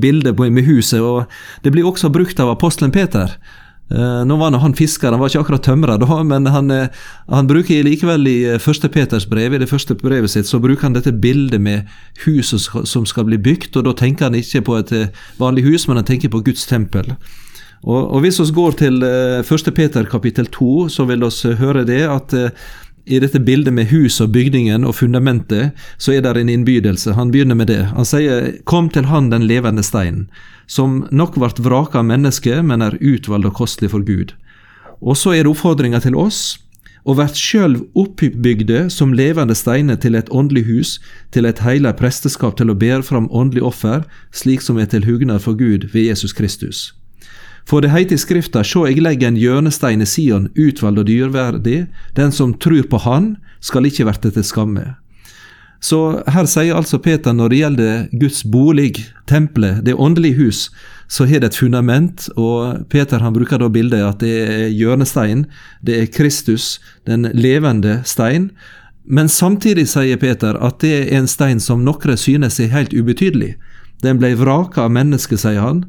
bildet 0.02 0.40
med 0.40 0.64
huset, 0.66 1.02
og 1.02 1.26
det 1.64 1.72
blir 1.72 1.86
også 1.86 2.10
brukt 2.10 2.40
av 2.40 2.50
apostelen 2.50 2.92
Peter. 2.92 3.38
Uh, 3.88 4.26
nå 4.28 4.36
var 4.36 4.52
han 4.60 4.74
fisker, 4.76 5.14
han 5.14 5.22
var 5.22 5.30
ikke 5.32 5.46
akkurat 5.46 5.64
tømrer, 5.64 6.24
men 6.28 6.46
han, 6.52 6.72
uh, 6.72 6.90
han, 7.32 7.48
bruker 7.48 7.86
likevel 7.88 8.28
i 8.28 8.36
uh, 8.44 8.58
første 8.60 8.90
Peters 8.92 9.24
brev, 9.26 9.54
i 9.56 9.62
det 9.62 9.70
første 9.70 9.96
brevet 9.96 10.34
sitt, 10.34 10.48
så 10.50 10.60
bruker 10.60 10.90
han 10.90 10.98
dette 10.98 11.14
bildet 11.16 11.62
med 11.64 11.88
huset 12.26 12.68
som 12.84 13.06
skal 13.08 13.30
bli 13.30 13.40
bygd. 13.40 13.78
og 13.78 13.86
Da 13.88 13.94
tenker 13.96 14.28
han 14.28 14.36
ikke 14.36 14.66
på 14.68 14.76
et 14.82 14.92
vanlig 15.40 15.64
hus, 15.64 15.88
men 15.88 16.02
han 16.02 16.06
tenker 16.10 16.34
på 16.34 16.44
Guds 16.44 16.68
tempel. 16.68 17.16
Og, 17.88 18.12
og 18.12 18.20
Hvis 18.20 18.42
vi 18.42 18.52
går 18.52 18.72
til 18.82 19.04
1. 19.04 19.74
Peter 19.76 20.04
kapittel 20.04 20.50
2, 20.52 20.90
så 20.92 21.06
vil 21.08 21.24
vi 21.24 21.54
høre 21.56 21.86
det 21.88 22.04
at 22.04 22.36
i 23.08 23.20
dette 23.24 23.40
bildet 23.40 23.72
med 23.74 23.88
hus 23.88 24.20
og 24.20 24.34
bygningen 24.36 24.84
og 24.84 24.98
fundamentet, 24.98 25.72
så 25.98 26.12
er 26.12 26.22
det 26.26 26.42
en 26.42 26.50
innbydelse. 26.52 27.14
Han 27.16 27.32
begynner 27.32 27.56
med 27.56 27.68
det. 27.68 27.86
Han 27.96 28.06
sier 28.06 28.52
'Kom 28.66 28.90
til 28.90 29.06
Han 29.06 29.30
den 29.30 29.48
levende 29.48 29.82
steinen', 29.82 30.28
som 30.68 31.08
nok 31.12 31.36
ble 31.36 31.64
vraka 31.64 32.00
av 32.00 32.06
mennesket, 32.06 32.66
men 32.66 32.82
er 32.82 33.00
utvalgt 33.00 33.46
og 33.46 33.54
kostelig 33.54 33.92
for 33.92 34.04
Gud. 34.04 34.34
Og 35.02 35.16
så 35.16 35.32
er 35.32 35.44
det 35.44 35.52
oppfordringa 35.52 36.00
til 36.00 36.16
oss 36.16 36.60
og 37.06 37.18
vert 37.18 37.38
sjøl 37.38 37.78
oppbygde 37.96 38.90
som 38.90 39.14
levende 39.14 39.56
steiner 39.56 39.96
til 39.96 40.16
et 40.16 40.30
åndelig 40.30 40.66
hus, 40.66 41.00
til 41.32 41.46
et 41.46 41.60
heila 41.60 41.94
presteskap 41.94 42.58
til 42.58 42.70
å 42.70 42.76
bære 42.76 43.04
fram 43.04 43.30
åndelig 43.32 43.64
offer, 43.64 44.04
slik 44.32 44.62
som 44.62 44.78
er 44.78 44.86
til 44.86 45.06
hugnad 45.06 45.40
for 45.40 45.54
Gud 45.54 45.94
ved 45.94 46.08
Jesus 46.10 46.34
Kristus. 46.34 46.94
For 47.68 47.84
det 47.84 47.92
heiter 47.92 48.16
i 48.16 48.22
Skrifta, 48.22 48.64
sjå 48.64 48.86
eg 48.88 49.02
legger 49.04 49.28
en 49.28 49.40
hjørnestein 49.40 50.04
i 50.04 50.08
Sion, 50.08 50.48
utvald 50.56 51.02
og 51.02 51.10
dyrverdig, 51.10 51.82
den 52.16 52.32
som 52.32 52.56
trur 52.56 52.86
på 52.88 53.02
Han, 53.04 53.36
skal 53.60 53.90
ikke 53.90 54.06
verte 54.08 54.32
til 54.32 54.46
skamme. 54.48 54.94
Så 55.84 56.24
her 56.32 56.48
sier 56.50 56.78
altså 56.78 56.98
Peter 57.04 57.36
når 57.36 57.52
det 57.52 57.60
gjelder 57.60 58.08
Guds 58.22 58.40
bolig, 58.48 58.94
tempelet, 59.30 59.84
det 59.86 59.94
åndelige 59.94 60.40
hus, 60.40 60.62
så 61.08 61.28
har 61.28 61.44
det 61.44 61.52
et 61.52 61.60
fundament, 61.60 62.30
og 62.36 62.88
Peter 62.90 63.22
han 63.22 63.36
bruker 63.36 63.62
da 63.62 63.70
bildet 63.72 64.04
at 64.04 64.24
det 64.24 64.34
er 64.48 64.66
hjørnestein, 64.74 65.46
det 65.86 66.02
er 66.02 66.12
Kristus, 66.12 66.80
den 67.08 67.30
levende 67.36 68.02
stein. 68.06 68.50
Men 69.06 69.30
samtidig 69.30 69.88
sier 69.92 70.20
Peter 70.20 70.58
at 70.64 70.82
det 70.84 70.96
er 70.98 71.20
en 71.20 71.30
stein 71.30 71.62
som 71.64 71.86
noen 71.86 72.18
synes 72.18 72.60
er 72.60 72.74
helt 72.74 72.96
ubetydelig. 72.96 73.56
Den 74.04 74.20
ble 74.20 74.36
vraka 74.38 74.86
av 74.86 74.94
mennesket, 74.94 75.42
sier 75.42 75.62
han, 75.64 75.86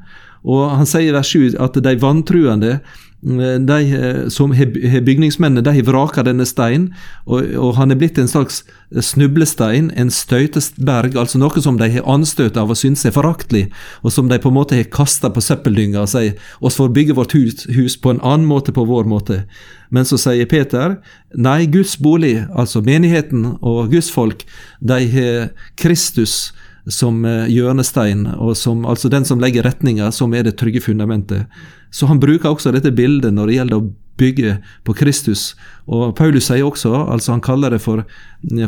og 0.47 0.71
Han 0.76 0.88
sier 0.88 1.11
i 1.11 1.14
vers 1.16 1.35
7 1.35 1.59
at 1.59 1.76
de 1.83 1.95
vantruende, 2.00 2.78
mm, 3.23 3.66
de 3.66 3.78
eh, 3.99 4.21
som 4.30 4.52
har 4.54 4.71
bygningsmennene, 5.04 5.64
de 5.64 5.75
har 5.75 5.87
vraka 5.87 6.23
denne 6.23 6.47
steinen, 6.47 6.92
og, 7.26 7.42
og, 7.57 7.73
han 7.78 7.90
er 7.90 7.99
blitt 7.99 8.18
en 8.18 8.30
slags 8.30 8.62
snublestein, 8.95 9.90
en 9.99 10.12
støytesberg, 10.14 11.16
altså 11.18 11.40
noe 11.42 11.62
som 11.64 11.80
de 11.80 11.90
har 11.97 12.07
anstøt 12.09 12.57
av 12.57 12.71
og 12.71 12.78
synes 12.78 13.04
er 13.04 13.16
foraktelig, 13.16 13.66
og 14.02 14.14
som 14.14 14.30
de 14.30 14.38
på 14.38 14.52
en 14.52 14.59
måte 14.61 14.78
har 14.78 14.88
kasta 14.95 15.33
på 15.33 15.42
søppeldynga 15.45 16.04
og 16.04 16.12
sier 16.14 16.38
oss 16.61 16.78
får 16.78 16.95
bygge 16.95 17.18
vårt 17.18 17.35
hus, 17.37 17.66
hus 17.75 17.99
på 17.99 18.14
en 18.14 18.23
annen 18.23 18.47
måte, 18.49 18.73
på 18.73 18.87
vår 18.87 19.11
måte. 19.11 19.42
Men 19.90 20.07
så 20.07 20.21
sier 20.21 20.47
Peter 20.49 20.99
nei, 21.35 21.66
Guds 21.66 21.97
bolig, 21.99 22.37
altså 22.54 22.85
menigheten 22.85 23.57
og 23.59 23.90
Guds 23.92 24.12
folk, 24.12 24.47
de 24.80 25.02
har 25.12 25.52
Kristus 25.80 26.52
som 26.87 27.25
eh, 27.25 27.49
hjørnestein, 27.52 28.26
og 28.38 28.56
som, 28.56 28.85
altså 28.88 29.11
den 29.12 29.26
som 29.28 29.40
legger 29.42 29.66
retninga, 29.66 30.12
som 30.12 30.35
er 30.35 30.47
det 30.47 30.58
trygge 30.61 30.80
fundamentet. 30.85 31.49
Så 31.90 32.06
han 32.06 32.20
bruker 32.20 32.52
også 32.52 32.73
dette 32.75 32.92
bildet 32.92 33.35
når 33.35 33.49
det 33.49 33.58
gjelder 33.58 33.80
å 33.80 33.88
bygge 34.18 34.56
på 34.85 34.94
Kristus. 34.99 35.52
Og 35.87 36.16
Paulus 36.18 36.49
sier 36.50 36.66
også, 36.66 36.92
altså 37.06 37.35
han 37.35 37.44
kaller 37.44 37.75
det 37.75 37.82
for, 37.85 38.04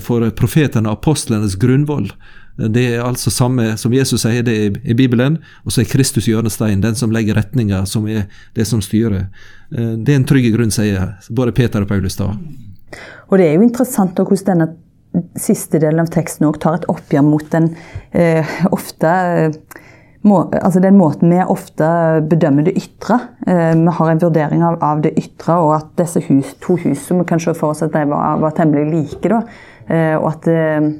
for 0.05 0.29
profetene 0.39 0.91
og 0.91 1.01
apostlenes 1.01 1.57
grunnvoll. 1.61 2.11
Det 2.61 2.83
er 2.95 3.05
altså 3.05 3.33
samme 3.33 3.73
som 3.81 3.95
Jesus 3.95 4.25
sier 4.25 4.45
det 4.45 4.57
i 4.85 4.95
Bibelen, 4.97 5.39
og 5.65 5.73
så 5.73 5.83
er 5.83 5.91
Kristus 5.91 6.29
hjørnestein, 6.29 6.83
den 6.85 6.99
som 6.99 7.13
legger 7.15 7.39
retninga, 7.39 7.85
som 7.89 8.09
er 8.11 8.27
det 8.59 8.67
som 8.69 8.83
styrer. 8.85 9.31
Eh, 9.75 9.97
det 9.97 10.15
er 10.15 10.21
en 10.21 10.29
trygg 10.29 10.51
grunn, 10.55 10.75
sier 10.75 11.15
både 11.31 11.57
Peter 11.57 11.87
og 11.87 11.91
Paulus 11.91 12.19
da. 12.21 12.35
Og 13.31 13.39
det 13.39 13.47
er 13.47 13.57
jo 13.57 13.67
interessant 13.67 14.19
hvordan 14.19 14.47
denne 14.53 14.71
siste 15.41 15.81
delen 15.83 16.05
av 16.05 16.11
teksten 16.15 16.47
òg 16.47 16.61
tar 16.63 16.79
et 16.79 16.89
oppgjør 16.91 17.25
mot 17.27 17.47
den 17.51 17.73
eh, 18.15 18.47
ofte 18.71 19.11
eh, 19.11 19.79
må, 20.23 20.43
altså 20.53 20.83
den 20.85 20.99
måten 21.01 21.33
vi 21.33 21.41
ofte 21.41 21.87
bedømmer 22.29 22.67
det 22.69 22.75
ytre. 22.77 23.17
Eh, 23.49 23.73
vi 23.73 23.95
har 23.97 24.11
en 24.11 24.21
vurdering 24.21 24.65
av, 24.67 24.77
av, 24.85 25.01
det 25.05 25.15
ytre, 25.17 25.57
og 25.57 25.75
at 25.79 25.93
disse 26.01 26.21
hus, 26.27 26.55
to 26.61 26.77
husene 26.81 27.23
vi 27.23 27.29
kan 27.31 27.41
se 27.41 27.55
for 27.57 27.73
oss 27.73 27.81
at 27.87 27.95
de 27.95 28.05
var, 28.11 28.41
var 28.43 28.57
temmelig 28.57 28.91
like. 28.91 29.33
Da. 29.33 29.41
Eh, 29.89 30.17
og 30.19 30.29
at 30.35 30.49
eh, 30.53 30.91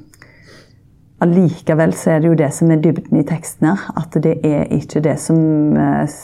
allikevel 1.21 1.93
så 1.93 2.15
er 2.15 2.23
det 2.23 2.31
jo 2.31 2.41
det 2.41 2.49
som 2.57 2.73
er 2.73 2.81
dybden 2.81 3.21
i 3.21 3.27
teksten 3.29 3.69
her. 3.69 3.89
At 4.01 4.17
det 4.25 4.39
er 4.41 4.71
ikke 4.79 5.05
det 5.05 5.19
som 5.21 5.77
eh, 5.77 6.21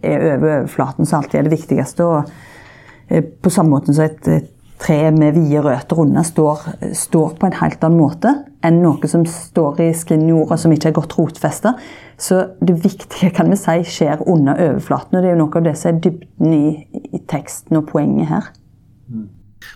er 0.00 0.28
over 0.32 0.54
overflaten 0.62 1.08
som 1.08 1.20
alltid 1.20 1.42
er 1.42 1.50
det 1.50 1.58
viktigste. 1.58 2.04
og 2.04 2.36
på 3.08 3.48
samme 3.48 3.72
måte 3.72 3.94
som 3.96 4.04
et, 4.04 4.26
et 4.28 4.50
tre 4.78 4.98
med 5.14 5.34
vide 5.36 5.62
røtter 5.64 6.00
under 6.02 6.26
står, 6.26 6.66
står, 6.94 7.34
på 7.38 7.48
en 7.48 7.56
helt 7.60 7.84
annen 7.84 8.00
måte 8.00 8.34
enn 8.64 8.80
noe 8.82 9.10
som 9.10 9.24
står 9.28 9.80
i 9.84 9.88
skinnjorda 9.94 10.58
som 10.58 10.74
ikke 10.74 10.90
er 10.90 10.96
godt 10.96 11.16
rotfesta. 11.18 11.74
Så 12.18 12.40
det 12.64 12.80
viktige 12.82 13.30
kan 13.34 13.50
vi 13.50 13.58
si 13.58 13.80
skjer 13.86 14.24
under 14.26 14.58
overflaten, 14.58 15.18
og 15.18 15.22
det 15.22 15.30
er 15.30 15.36
jo 15.36 15.42
noe 15.44 15.60
av 15.60 15.66
det 15.68 15.74
som 15.78 15.92
er 15.92 16.00
dybden 16.06 16.54
i, 16.54 16.70
i 17.14 17.22
teksten 17.30 17.78
og 17.78 17.90
poenget 17.92 18.30
her. 18.32 18.48
Mm. 19.08 19.28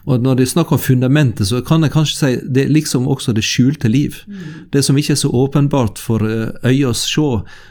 Og 0.05 0.23
Når 0.23 0.35
det 0.35 0.45
er 0.47 0.51
snakk 0.51 0.73
om 0.75 0.79
fundamentet, 0.79 1.47
så 1.47 1.61
kan 1.67 1.83
jeg 1.83 1.93
kanskje 1.95 2.19
si 2.19 2.31
det 2.43 2.65
er 2.65 2.75
liksom 2.75 3.07
også 3.11 3.35
det 3.37 3.45
skjulte 3.47 3.91
liv. 3.91 4.19
Mm. 4.27 4.71
Det 4.73 4.85
som 4.85 4.99
ikke 4.99 5.15
er 5.15 5.21
så 5.21 5.31
åpenbart 5.31 5.99
for 6.03 6.27
eh, 6.27 6.51
øyet 6.67 6.91
å 6.91 6.95
se, 6.97 7.29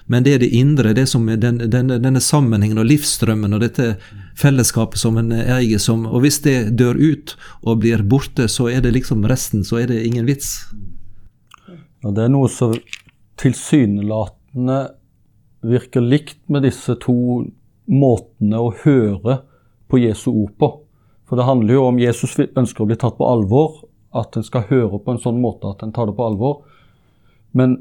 men 0.07 0.23
det 0.23 0.35
er 0.35 0.43
det 0.43 0.51
indre, 0.55 0.95
det 0.95 1.07
som 1.11 1.27
er 1.29 1.39
den, 1.41 1.59
denne, 1.71 2.00
denne 2.00 2.23
sammenhengen 2.23 2.79
og 2.79 2.88
livsstrømmen 2.91 3.55
og 3.55 3.63
dette 3.65 3.95
fellesskapet 4.39 5.00
som 5.00 5.17
en 5.17 5.31
eier. 5.31 5.79
Som, 5.81 6.05
og 6.05 6.23
hvis 6.25 6.41
det 6.45 6.75
dør 6.79 7.00
ut 7.00 7.35
og 7.61 7.81
blir 7.83 8.03
borte, 8.07 8.47
så 8.51 8.69
er 8.71 8.83
det 8.85 8.95
liksom 8.95 9.25
resten, 9.29 9.65
så 9.67 9.81
er 9.83 9.91
det 9.91 10.03
ingen 10.05 10.27
vits. 10.29 10.55
Ja, 12.01 12.09
det 12.09 12.25
er 12.25 12.33
noe 12.33 12.50
som 12.50 12.73
tilsynelatende 13.41 14.79
virker 15.61 16.01
likt 16.01 16.41
med 16.50 16.65
disse 16.65 16.95
to 17.01 17.45
måtene 17.91 18.61
å 18.61 18.71
høre 18.83 19.41
på 19.91 20.00
Jesu 20.01 20.31
ord 20.31 20.55
på. 20.57 20.71
For 21.29 21.39
det 21.39 21.47
handler 21.47 21.77
jo 21.77 21.85
om 21.88 22.00
Jesus 22.01 22.33
ønsker 22.39 22.83
å 22.83 22.89
bli 22.89 22.97
tatt 23.00 23.17
på 23.19 23.27
alvor, 23.27 23.83
at 24.11 24.35
en 24.35 24.43
skal 24.43 24.65
høre 24.67 25.00
på 25.00 25.13
en 25.13 25.21
sånn 25.23 25.39
måte 25.39 25.69
at 25.69 25.83
en 25.85 25.93
tar 25.95 26.09
det 26.09 26.17
på 26.17 26.25
alvor. 26.25 26.63
Men 27.55 27.77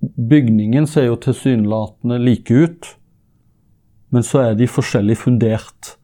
bygningen 0.00 0.86
ser 0.88 1.10
jo 1.10 1.18
tilsynelatende 1.20 2.20
like 2.22 2.54
ut, 2.54 2.88
men 4.14 4.26
så 4.26 4.44
er 4.44 4.58
de 4.58 4.70
forskjellig 4.70 5.18
fundert. 5.18 5.96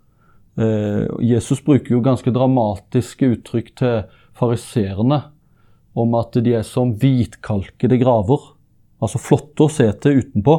Eh, 0.59 1.07
Jesus 1.25 1.63
bruker 1.65 1.95
jo 1.95 2.03
ganske 2.05 2.33
dramatiske 2.35 3.31
uttrykk 3.37 3.71
til 3.79 4.01
fariserene 4.37 5.23
om 5.99 6.17
at 6.19 6.39
de 6.43 6.57
er 6.59 6.67
som 6.67 6.97
hvitkalkede 6.99 8.01
graver. 8.03 8.51
Altså 9.01 9.23
flotte 9.23 9.67
å 9.67 9.73
se 9.73 9.87
til 10.03 10.21
utenpå, 10.21 10.57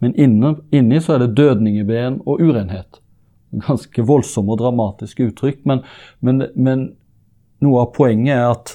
men 0.00 0.14
inni, 0.20 0.54
inni 0.76 1.00
så 1.02 1.16
er 1.16 1.24
det 1.24 1.34
dødningeben 1.40 2.22
og 2.24 2.40
urenhet 2.40 3.00
ganske 3.50 4.04
voldsomme 4.06 4.54
og 4.54 4.60
dramatiske 4.62 5.30
uttrykk. 5.30 5.64
Men, 5.68 5.82
men, 6.24 6.46
men, 6.54 6.86
noe 7.60 7.82
av 7.84 7.92
poenget 7.96 8.36
er 8.36 8.46
at 8.54 8.74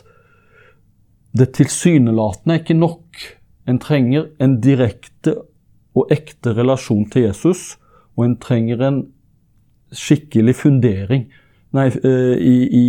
det 1.35 1.49
tilsynelatende 1.57 2.55
er 2.57 2.63
ikke 2.63 2.77
nok. 2.77 3.23
En 3.65 3.79
trenger 3.81 4.29
en 4.43 4.59
direkte 4.61 5.39
og 5.95 6.11
ekte 6.13 6.53
relasjon 6.57 7.05
til 7.11 7.29
Jesus, 7.29 7.75
og 8.15 8.27
en 8.27 8.37
trenger 8.41 8.83
en 8.83 9.01
skikkelig 9.95 10.55
fundering 10.59 11.27
nei, 11.75 11.87
eh, 11.87 12.35
i, 12.39 12.55
i 12.67 12.85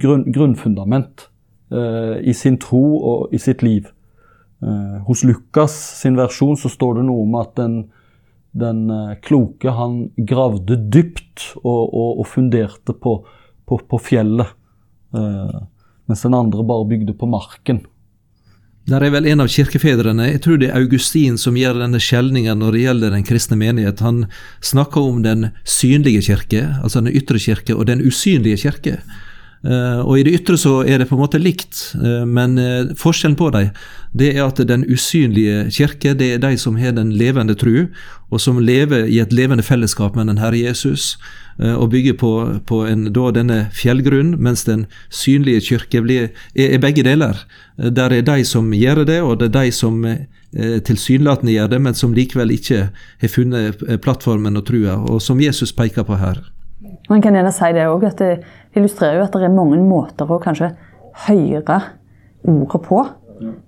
grunn, 0.00 0.26
grunnfundament 0.32 1.28
uh, 1.72 2.16
i 2.20 2.32
sin 2.36 2.56
tro 2.60 2.82
og 2.96 3.34
i 3.34 3.40
sitt 3.40 3.62
liv. 3.64 3.88
Uh, 4.64 5.00
hos 5.08 5.24
Lukas 5.24 5.74
sin 6.00 6.16
versjon 6.16 6.56
så 6.60 6.70
står 6.72 6.98
det 6.98 7.06
noe 7.08 7.24
om 7.26 7.36
at 7.40 7.52
den, 7.58 7.78
den 8.54 8.86
eh, 8.90 9.16
kloke 9.24 9.72
han 9.74 9.96
gravde 10.16 10.78
dypt 10.78 11.50
og, 11.62 11.90
og, 11.90 12.20
og 12.22 12.28
funderte 12.30 12.94
på, 12.94 13.16
på, 13.66 13.78
på 13.90 14.00
fjellet, 14.00 14.52
eh, 15.16 15.56
mens 16.06 16.22
den 16.22 16.36
andre 16.38 16.64
bare 16.66 16.86
bygde 16.92 17.16
på 17.18 17.28
marken. 17.30 17.82
Der 18.84 19.00
er 19.00 19.14
vel 19.14 19.24
en 19.30 19.40
av 19.40 19.48
kirkefedrene, 19.48 20.26
jeg 20.34 20.42
tror 20.44 20.58
det 20.60 20.66
er 20.68 20.76
Augustin, 20.76 21.38
som 21.40 21.56
gjør 21.56 21.78
denne 21.80 21.96
skjelningen 22.04 22.58
når 22.60 22.74
det 22.76 22.82
gjelder 22.82 23.14
den 23.14 23.24
kristne 23.24 23.56
menighet. 23.56 24.02
Han 24.04 24.26
snakker 24.60 25.06
om 25.08 25.22
den 25.24 25.46
synlige 25.64 26.20
kirke, 26.26 26.66
altså 26.82 27.00
den 27.00 27.14
ytre 27.16 27.40
kirke, 27.40 27.72
og 27.72 27.88
den 27.88 28.04
usynlige 28.04 28.60
kirke. 28.66 28.98
Uh, 29.64 30.02
og 30.04 30.18
I 30.20 30.24
det 30.26 30.34
ytre 30.36 30.58
så 30.60 30.82
er 30.84 31.00
det 31.00 31.06
på 31.08 31.16
en 31.16 31.22
måte 31.22 31.38
likt, 31.40 31.78
uh, 31.96 32.26
men 32.28 32.58
uh, 32.60 32.90
forskjellen 33.00 33.36
på 33.40 33.46
dem 33.54 33.70
det 34.12 34.34
er 34.34 34.42
at 34.44 34.60
den 34.68 34.84
usynlige 34.84 35.62
kirke 35.72 36.12
det 36.14 36.26
er 36.34 36.42
de 36.42 36.58
som 36.60 36.76
har 36.76 36.92
den 36.94 37.14
levende 37.16 37.56
tru, 37.56 37.86
og 38.28 38.42
som 38.44 38.60
lever 38.60 39.08
i 39.08 39.16
et 39.22 39.32
levende 39.32 39.64
fellesskap 39.64 40.14
med 40.14 40.28
den 40.30 40.38
Herre 40.38 40.60
Jesus, 40.60 41.16
og 41.58 41.90
bygger 41.90 42.14
på, 42.18 42.30
på 42.66 42.80
en, 42.86 43.08
da, 43.14 43.24
denne 43.34 43.58
fjellgrunn, 43.74 44.36
mens 44.38 44.62
den 44.66 44.86
synlige 45.10 45.64
kirke 45.66 46.02
blir, 46.02 46.30
er, 46.54 46.76
er, 46.76 46.78
begge 46.82 47.02
deler. 47.06 47.42
Der 47.74 48.14
er 48.14 48.22
de 48.26 48.46
som 48.46 48.70
gjør 48.74 49.02
det, 49.02 49.20
og 49.22 49.40
det 49.42 49.50
er 49.50 49.56
de 49.66 49.74
som 49.74 49.98
tilsynelatende 50.86 51.54
gjør 51.54 51.74
det, 51.74 51.82
men 51.88 51.98
som 51.98 52.14
likevel 52.14 52.54
ikke 52.54 52.88
har 52.94 53.34
funnet 53.34 53.82
plattformen 54.02 54.62
og 54.62 54.66
trua, 54.70 55.00
og 55.10 55.22
som 55.22 55.42
Jesus 55.42 55.74
peker 55.74 56.06
på 56.06 56.22
her. 56.22 56.38
Man 57.10 57.22
kan 57.24 57.36
gjerne 57.36 57.52
si 57.54 57.72
det 57.76 57.88
òg, 57.90 58.06
at 58.08 58.22
det 58.22 58.32
illustrerer 58.76 59.20
jo 59.20 59.26
at 59.26 59.36
det 59.36 59.48
er 59.48 59.54
mange 59.54 59.78
måter 59.82 60.30
å 60.30 60.40
kanskje 60.42 60.72
høre 61.26 61.80
ordet 62.44 62.82
på. 62.84 63.04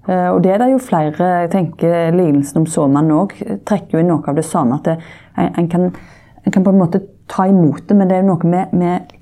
Uh, 0.07 0.31
og 0.31 0.43
det 0.45 0.53
er 0.55 0.62
det 0.62 0.69
jo 0.71 0.83
flere 0.83 1.29
jeg 1.43 1.51
tenker 1.51 2.15
Lignelsen 2.15 2.61
om 2.61 2.69
såmannen 2.71 3.17
òg 3.17 3.33
trekker 3.67 3.97
jo 3.97 4.03
inn 4.03 4.12
noe 4.12 4.23
av 4.31 4.39
det 4.39 4.47
samme. 4.47 4.79
At 4.79 4.89
det, 4.89 4.97
en, 5.35 5.51
en, 5.62 5.69
kan, 5.73 5.89
en, 5.91 6.53
kan, 6.53 6.62
på 6.62 6.73
en 6.73 6.81
måte 6.81 7.03
ta 7.31 7.49
imot 7.51 7.83
det, 7.89 7.97
men 7.99 8.11
det 8.11 8.21
er 8.21 8.27
noe 8.29 8.47
med, 8.47 8.75
med 8.77 9.12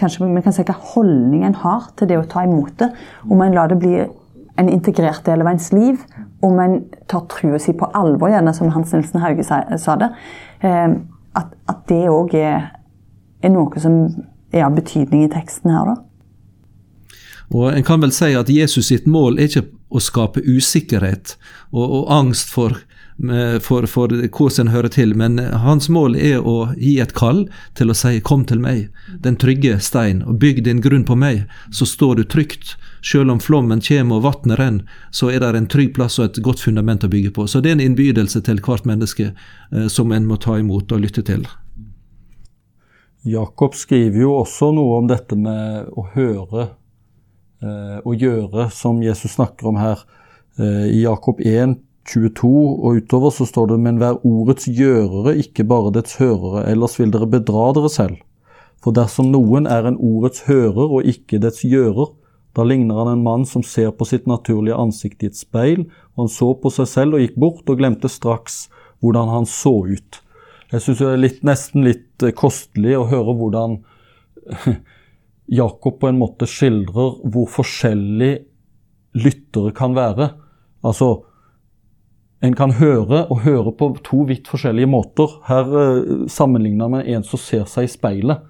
Kanskje 0.00 0.24
vi 0.24 0.40
kan 0.40 0.54
si 0.56 0.64
hva 0.64 0.72
holdning 0.94 1.42
en 1.44 1.58
har 1.60 1.90
til 2.00 2.08
det 2.08 2.16
å 2.16 2.24
ta 2.24 2.40
imot 2.46 2.72
det. 2.80 2.86
Om 3.28 3.42
en 3.44 3.52
lar 3.52 3.68
det 3.68 3.76
bli 3.82 3.98
en 4.00 4.70
integrert 4.72 5.26
del 5.26 5.42
av 5.44 5.50
ens 5.50 5.66
liv. 5.76 6.00
Om 6.40 6.60
en 6.62 6.78
tar 7.10 7.26
trua 7.28 7.60
si 7.60 7.74
på 7.76 7.88
alvor, 7.92 8.32
gjerne 8.32 8.54
som 8.56 8.72
Hans 8.72 8.94
Nilsen 8.96 9.20
Hauge 9.20 9.44
sa, 9.44 9.60
sa 9.76 9.98
det. 10.00 10.08
Uh, 10.64 10.96
at, 11.38 11.54
at 11.70 11.82
det 11.88 12.04
òg 12.10 12.34
er, 12.38 12.70
er 13.42 13.52
noe 13.54 13.82
som 13.82 14.02
er 14.52 14.66
av 14.66 14.76
betydning 14.78 15.26
i 15.26 15.32
teksten 15.32 15.72
her, 15.74 15.92
da. 15.92 15.98
Og 17.50 17.72
En 17.74 17.82
kan 17.82 18.02
vel 18.02 18.12
si 18.14 18.30
at 18.38 18.50
Jesus 18.50 18.92
sitt 18.92 19.08
mål 19.10 19.38
er 19.38 19.50
ikke 19.50 19.66
å 19.90 20.02
skape 20.02 20.42
usikkerhet 20.46 21.34
og, 21.72 21.82
og 21.82 22.12
angst 22.14 22.52
for, 22.52 22.76
for, 23.64 23.88
for 23.90 24.14
hvordan 24.14 24.68
en 24.68 24.70
hører 24.74 24.92
til, 24.94 25.16
men 25.18 25.40
hans 25.64 25.88
mål 25.90 26.14
er 26.14 26.46
å 26.46 26.70
gi 26.78 27.00
et 27.02 27.14
kall 27.18 27.48
til 27.78 27.90
å 27.90 27.96
si 27.98 28.20
'kom 28.20 28.44
til 28.46 28.62
meg', 28.62 28.86
den 29.18 29.36
trygge 29.36 29.80
stein, 29.80 30.22
og 30.22 30.38
bygg 30.38 30.62
din 30.64 30.80
grunn 30.80 31.04
på 31.04 31.18
meg, 31.18 31.46
så 31.72 31.86
står 31.86 32.16
du 32.16 32.24
trygt. 32.24 32.76
Selv 33.02 33.32
om 33.32 33.40
flommen 33.40 33.80
kommer 33.80 34.18
og 34.18 34.26
vannet 34.26 34.58
renner, 34.60 35.00
så 35.10 35.30
er 35.32 35.40
det 35.40 35.54
en 35.56 35.70
trygg 35.70 35.94
plass 35.96 36.18
og 36.20 36.28
et 36.28 36.42
godt 36.44 36.60
fundament 36.60 37.04
å 37.04 37.10
bygge 37.12 37.32
på. 37.36 37.46
Så 37.48 37.60
det 37.60 37.72
er 37.72 37.78
en 37.78 37.86
innbydelse 37.88 38.42
til 38.44 38.60
hvert 38.64 38.86
menneske 38.88 39.30
eh, 39.32 39.88
som 39.88 40.12
en 40.12 40.28
må 40.28 40.36
ta 40.40 40.58
imot 40.60 40.92
og 40.92 41.02
lytte 41.04 41.24
til. 41.26 41.46
Jakob 43.28 43.74
skriver 43.76 44.22
jo 44.22 44.34
også 44.38 44.70
noe 44.72 45.00
om 45.00 45.08
dette 45.08 45.36
med 45.36 45.90
å 45.92 46.06
høre 46.14 46.70
eh, 47.60 47.98
og 48.00 48.16
gjøre, 48.16 48.70
som 48.72 49.02
Jesus 49.04 49.36
snakker 49.36 49.72
om 49.72 49.80
her. 49.80 50.04
Eh, 50.56 50.88
I 50.92 51.02
Jakob 51.04 51.40
1, 51.40 51.76
22 52.08 52.48
og 52.48 52.96
utover 53.00 53.32
så 53.34 53.46
står 53.48 53.72
det 53.72 53.80
men 53.84 54.00
vær 54.00 54.22
ordets 54.26 54.68
gjørere, 54.68 55.36
ikke 55.40 55.68
bare 55.68 55.92
dets 55.94 56.16
hørere, 56.20 56.64
ellers 56.70 56.96
vil 57.00 57.12
dere 57.12 57.28
bedra 57.28 57.70
dere 57.76 57.92
selv. 57.92 58.20
For 58.80 58.96
dersom 58.96 59.28
noen 59.34 59.68
er 59.68 59.84
en 59.84 60.00
ordets 60.00 60.46
hører 60.48 60.96
og 60.96 61.08
ikke 61.08 61.42
dets 61.44 61.60
gjører, 61.64 62.14
da 62.56 62.64
ligner 62.66 62.98
han 62.98 63.12
en 63.12 63.22
mann 63.22 63.46
som 63.46 63.62
ser 63.62 63.92
på 63.94 64.06
sitt 64.08 64.26
naturlige 64.26 64.78
ansikt 64.78 65.22
i 65.22 65.30
et 65.30 65.38
speil, 65.38 65.84
og 66.14 66.24
han 66.24 66.32
så 66.32 66.50
på 66.58 66.72
seg 66.74 66.88
selv 66.90 67.16
og 67.16 67.24
gikk 67.24 67.38
bort 67.38 67.70
og 67.70 67.78
glemte 67.78 68.10
straks 68.10 68.64
hvordan 69.00 69.30
han 69.30 69.46
så 69.48 69.72
ut. 69.86 70.20
Jeg 70.70 70.84
syns 70.84 71.00
det 71.02 71.08
er 71.10 71.22
litt, 71.22 71.40
nesten 71.46 71.86
litt 71.86 72.26
eh, 72.26 72.34
kostelig 72.36 72.96
å 72.98 73.08
høre 73.10 73.34
hvordan 73.38 73.80
Jakob 75.60 75.98
på 76.02 76.10
en 76.10 76.20
måte 76.20 76.46
skildrer 76.46 77.16
hvor 77.32 77.48
forskjellig 77.50 78.34
lyttere 79.18 79.72
kan 79.74 79.96
være. 79.96 80.30
Altså, 80.86 81.24
en 82.40 82.54
kan 82.56 82.76
høre 82.78 83.24
og 83.28 83.42
høre 83.44 83.72
på 83.76 83.90
to 84.06 84.22
vidt 84.28 84.48
forskjellige 84.50 84.90
måter. 84.90 85.40
Her 85.48 85.74
eh, 85.82 86.14
sammenligner 86.30 86.92
med 86.92 87.10
en 87.10 87.26
som 87.26 87.40
ser 87.42 87.66
seg 87.70 87.88
i 87.88 87.92
speilet, 87.92 88.46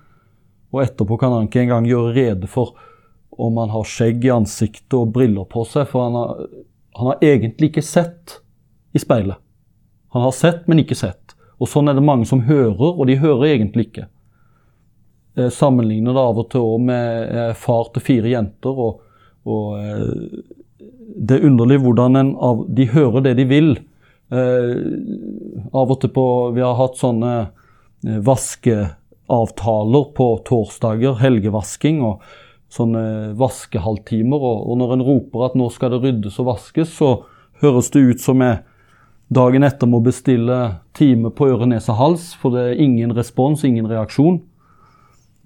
og 0.70 0.84
etterpå 0.84 1.16
kan 1.18 1.34
han 1.34 1.48
ikke 1.48 1.64
engang 1.64 1.88
gjøre 1.88 2.14
rede 2.14 2.50
for 2.50 2.76
om 3.40 3.56
han 3.60 3.72
har 3.72 3.88
skjegg 3.88 4.24
i 4.26 4.32
ansiktet 4.34 4.96
og 4.98 5.12
briller 5.14 5.46
på 5.48 5.64
seg, 5.68 5.88
for 5.90 6.06
han 6.06 6.18
har, 6.18 6.46
han 6.98 7.12
har 7.12 7.24
egentlig 7.24 7.70
ikke 7.70 7.86
sett 7.86 8.40
i 8.92 9.02
speilet. 9.02 9.38
Han 10.12 10.26
har 10.26 10.34
sett, 10.34 10.66
men 10.68 10.82
ikke 10.82 10.98
sett. 10.98 11.36
Og 11.60 11.68
sånn 11.68 11.90
er 11.90 11.96
det 11.96 12.04
mange 12.04 12.26
som 12.28 12.42
hører, 12.46 12.96
og 12.96 13.04
de 13.08 13.18
hører 13.20 13.52
egentlig 13.52 13.90
ikke. 13.90 14.08
Jeg 15.38 15.46
eh, 15.46 15.54
sammenligner 15.54 16.16
det 16.16 16.24
av 16.24 16.40
og 16.42 16.48
til 16.50 16.64
òg 16.66 16.86
med 16.88 17.36
eh, 17.36 17.52
far 17.58 17.92
til 17.94 18.04
fire 18.04 18.32
jenter. 18.32 18.74
og, 18.74 19.04
og 19.46 19.76
eh, 19.78 20.88
Det 21.28 21.38
er 21.38 21.46
underlig 21.46 21.78
hvordan 21.84 22.18
en 22.18 22.32
av, 22.36 22.64
de 22.66 22.88
hører 22.90 23.26
det 23.28 23.36
de 23.38 23.46
vil. 23.50 23.72
av 24.30 25.90
og 25.90 25.96
til 26.00 26.10
på 26.14 26.24
Vi 26.54 26.62
har 26.62 26.76
hatt 26.78 27.00
sånne 27.00 27.32
vaskeavtaler 28.22 30.04
på 30.14 30.26
torsdager, 30.46 31.18
helgevasking. 31.18 31.98
og 32.06 32.22
sånne 32.70 33.34
vaskehalvtimer. 33.38 34.40
Og, 34.40 34.66
og 34.70 34.80
når 34.80 34.96
en 34.96 35.06
roper 35.06 35.46
at 35.48 35.56
nå 35.58 35.68
skal 35.74 35.94
det 35.94 36.02
ryddes 36.04 36.38
og 36.42 36.52
vaskes, 36.52 36.92
så 36.96 37.14
høres 37.62 37.90
det 37.94 38.04
ut 38.06 38.22
som 38.22 38.42
jeg 38.44 38.62
dagen 39.30 39.62
etter 39.66 39.86
må 39.86 40.00
bestille 40.02 40.58
time 40.96 41.30
på 41.30 41.50
øre, 41.52 41.68
nese, 41.70 41.94
hals, 41.94 42.32
for 42.38 42.54
det 42.54 42.64
er 42.66 42.80
ingen 42.82 43.14
respons, 43.14 43.62
ingen 43.66 43.86
reaksjon. 43.90 44.40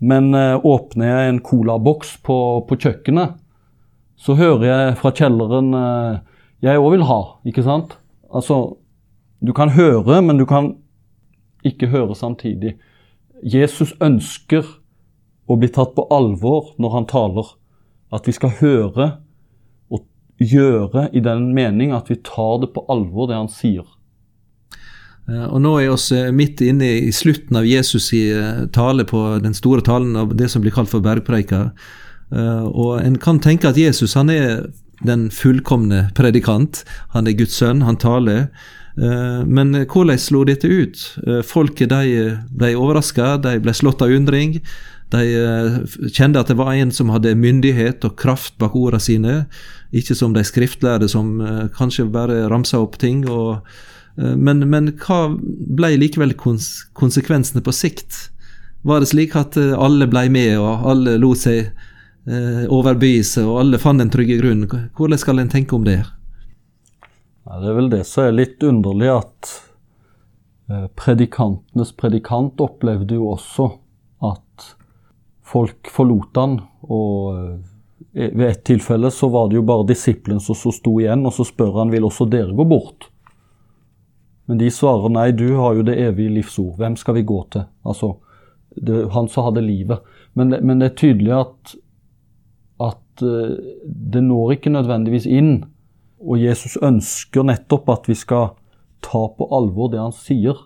Men 0.04 0.32
eh, 0.36 0.56
åpner 0.56 1.10
jeg 1.10 1.32
en 1.32 1.42
colaboks 1.44 2.16
på, 2.24 2.38
på 2.68 2.78
kjøkkenet, 2.80 3.36
så 4.16 4.36
hører 4.38 4.64
jeg 4.68 4.96
fra 5.00 5.12
kjelleren 5.16 5.74
eh, 5.76 6.22
jeg 6.64 6.80
òg 6.80 6.94
vil 6.94 7.04
ha, 7.08 7.20
ikke 7.44 7.64
sant? 7.66 7.98
Altså, 8.32 8.78
du 9.44 9.52
kan 9.52 9.74
høre, 9.74 10.22
men 10.24 10.40
du 10.40 10.46
kan 10.48 10.72
ikke 11.64 11.90
høre 11.92 12.16
samtidig. 12.16 12.74
Jesus 13.44 13.92
ønsker 14.00 14.64
å 15.46 15.58
bli 15.60 15.68
tatt 15.68 15.94
på 15.96 16.06
alvor 16.14 16.72
når 16.80 16.96
han 16.98 17.08
taler. 17.10 17.52
At 18.14 18.28
vi 18.28 18.34
skal 18.36 18.56
høre 18.60 19.10
og 19.92 20.04
gjøre 20.40 21.08
i 21.12 21.22
den 21.24 21.50
mening 21.56 21.92
at 21.96 22.10
vi 22.10 22.20
tar 22.24 22.62
det 22.62 22.72
på 22.74 22.86
alvor, 22.92 23.28
det 23.30 23.38
han 23.38 23.50
sier. 23.52 23.84
Eh, 25.30 25.46
og 25.48 25.60
Nå 25.64 25.74
er 25.80 25.90
vi 25.90 26.18
eh, 26.18 26.32
midt 26.36 26.62
inne 26.64 26.90
i 27.08 27.12
slutten 27.14 27.56
av 27.56 27.68
Jesus' 27.68 28.12
i 28.16 28.24
eh, 28.34 28.64
tale 28.74 29.06
på 29.08 29.22
den 29.44 29.56
store 29.56 29.84
talen 29.84 30.16
av 30.20 30.34
det 30.36 30.50
som 30.52 30.64
blir 30.64 30.74
kalt 30.74 30.92
for 30.92 31.04
bergpreika. 31.04 31.70
Og 32.34 32.98
En 33.04 33.14
kan 33.20 33.36
tenke 33.38 33.68
at 33.68 33.76
Jesus 33.78 34.16
han 34.16 34.30
er 34.32 34.64
den 35.06 35.28
fullkomne 35.30 36.08
predikant. 36.16 36.80
Han 37.12 37.28
er 37.28 37.36
Guds 37.38 37.60
sønn, 37.60 37.84
han 37.84 37.98
taler. 38.00 38.48
Men 38.96 39.76
hvordan 39.84 40.18
slo 40.18 40.40
dette 40.48 40.66
ut? 40.66 40.98
Folket 41.46 41.92
de 41.92 42.32
ble 42.50 42.72
overraska, 42.80 43.36
de 43.44 43.60
ble 43.62 43.74
slått 43.76 44.02
av 44.02 44.10
undring. 44.10 44.56
De 45.14 46.10
kjente 46.10 46.40
at 46.40 46.50
det 46.50 46.56
var 46.58 46.74
en 46.74 46.92
som 46.94 47.12
hadde 47.14 47.36
myndighet 47.38 48.04
og 48.06 48.16
kraft 48.18 48.56
bak 48.58 48.74
ordene 48.78 49.02
sine. 49.02 49.34
Ikke 49.94 50.16
som 50.18 50.34
de 50.34 50.42
skriftlærde 50.46 51.08
som 51.10 51.36
uh, 51.40 51.66
kanskje 51.74 52.08
bare 52.10 52.48
ramsa 52.50 52.80
opp 52.82 52.98
ting. 52.98 53.22
Og, 53.30 53.60
uh, 54.18 54.34
men, 54.34 54.64
men, 54.70 54.90
hva 55.04 55.28
ble 55.78 55.94
likevel 56.00 56.34
konsekvensene 56.34 57.62
på 57.64 57.74
sikt? 57.74 58.28
Var 58.84 59.00
det 59.00 59.12
slik 59.12 59.36
at 59.38 59.56
alle 59.56 60.08
ble 60.10 60.26
med, 60.28 60.58
og 60.60 60.88
alle 60.90 61.16
lot 61.16 61.40
seg 61.40 61.70
overbevise, 62.24 63.42
og 63.44 63.58
alle 63.60 63.78
fant 63.80 64.00
den 64.00 64.10
trygge 64.12 64.36
grunnen? 64.40 64.88
Hvordan 64.96 65.20
skal 65.20 65.40
en 65.40 65.52
tenke 65.52 65.76
om 65.76 65.86
det? 65.86 66.02
Det 67.44 67.70
er 67.70 67.76
vel 67.76 67.88
det 67.92 68.02
som 68.08 68.26
er 68.26 68.36
litt 68.36 68.64
underlig, 68.64 69.08
at 69.08 69.54
predikantenes 71.00 71.94
predikant 71.96 72.60
opplevde 72.64 73.16
jo 73.16 73.30
også 73.32 73.70
folk 75.54 75.90
forlot 75.94 76.42
han 76.42 76.58
og 76.90 77.62
ved 78.14 78.46
et 78.46 78.62
tilfelle 78.66 79.10
så 79.10 79.28
var 79.30 79.48
det 79.50 79.58
jo 79.58 79.66
bare 79.66 79.86
disiplen 79.88 80.40
som 80.42 80.54
sto 80.54 80.92
igjen, 81.00 81.24
og 81.26 81.34
så 81.34 81.46
spør 81.46 81.80
han 81.80 81.90
vil 81.90 82.06
også 82.06 82.28
dere 82.30 82.54
gå 82.54 82.66
bort. 82.68 83.08
Men 84.46 84.60
de 84.60 84.68
svarer 84.72 85.12
nei, 85.12 85.30
du 85.34 85.56
har 85.56 85.74
jo 85.78 85.86
det 85.86 85.96
evige 85.98 86.36
livs 86.36 86.58
ord. 86.60 86.76
Hvem 86.78 86.98
skal 87.00 87.16
vi 87.18 87.24
gå 87.26 87.38
til? 87.54 87.64
Altså, 87.86 88.12
det, 88.76 89.06
han 89.14 89.28
som 89.32 89.48
hadde 89.48 89.64
livet. 89.64 90.04
Men 90.36 90.52
det, 90.52 90.60
men 90.62 90.82
det 90.82 90.90
er 90.90 90.98
tydelig 91.00 91.32
at, 91.38 91.74
at 92.84 93.24
uh, 93.24 93.56
det 93.84 94.22
når 94.26 94.58
ikke 94.58 94.74
nødvendigvis 94.74 95.26
inn. 95.26 95.56
Og 96.20 96.38
Jesus 96.42 96.76
ønsker 96.84 97.46
nettopp 97.46 97.88
at 97.96 98.06
vi 98.10 98.18
skal 98.18 98.52
ta 99.04 99.26
på 99.32 99.48
alvor 99.56 99.90
det 99.92 100.02
han 100.02 100.14
sier. 100.14 100.60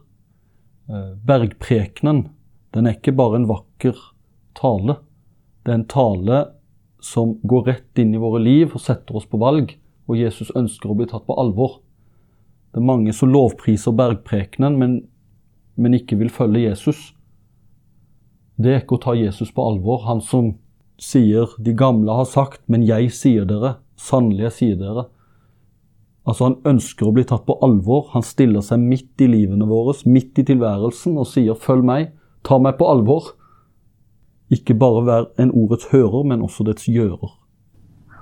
Uh, 0.91 1.15
bergprekenen, 1.29 2.27
den 2.75 2.89
er 2.89 2.99
ikke 2.99 3.17
bare 3.17 3.39
en 3.39 3.49
vakker 3.49 3.97
tale. 4.59 4.99
Det 5.65 5.73
er 5.73 5.81
en 5.81 5.91
tale 5.91 6.39
som 7.05 7.37
går 7.47 7.69
rett 7.71 8.01
inn 8.03 8.15
i 8.15 8.21
våre 8.21 8.41
liv 8.43 8.73
og 8.75 8.83
setter 8.83 9.19
oss 9.19 9.29
på 9.31 9.41
valg, 9.41 9.77
og 10.09 10.19
Jesus 10.19 10.51
ønsker 10.59 10.91
å 10.91 10.97
bli 10.99 11.07
tatt 11.11 11.27
på 11.29 11.37
alvor. 11.39 11.79
Det 12.73 12.83
er 12.83 12.89
mange 12.89 13.15
som 13.17 13.31
lovpriser 13.33 13.95
bergprekenen, 13.97 14.79
men, 14.81 14.97
men 15.77 15.97
ikke 15.97 16.19
vil 16.21 16.33
følge 16.33 16.67
Jesus. 16.67 17.13
Det 18.59 18.73
er 18.73 18.83
ikke 18.83 18.99
å 18.99 19.05
ta 19.07 19.15
Jesus 19.15 19.53
på 19.55 19.63
alvor. 19.63 20.03
Han 20.09 20.21
som 20.25 20.57
sier 20.99 21.47
'de 21.59 21.73
gamle 21.79 22.11
har 22.11 22.27
sagt, 22.27 22.61
men 22.67 22.83
jeg 22.83 23.13
sier 23.15 23.47
dere', 23.47 23.79
sannelig 23.97 24.49
jeg 24.49 24.53
sier 24.53 24.77
dere. 24.77 25.07
Altså 26.27 26.45
Han 26.45 26.57
ønsker 26.65 27.09
å 27.09 27.15
bli 27.15 27.25
tatt 27.25 27.47
på 27.47 27.57
alvor. 27.63 28.11
Han 28.13 28.23
stiller 28.23 28.61
seg 28.61 28.81
midt 28.81 29.21
i 29.21 29.27
livene 29.31 29.67
våre, 29.67 29.95
midt 30.05 30.39
i 30.39 30.45
tilværelsen, 30.45 31.17
og 31.17 31.27
sier 31.27 31.55
'følg 31.55 31.85
meg', 31.85 32.13
ta 32.43 32.59
meg 32.59 32.77
på 32.79 32.91
alvor. 32.91 33.33
Ikke 34.55 34.77
bare 34.79 35.05
være 35.07 35.27
en 35.45 35.53
ordets 35.53 35.91
hører, 35.93 36.25
men 36.25 36.43
også 36.43 36.65
dets 36.69 36.89
gjører. 36.89 37.35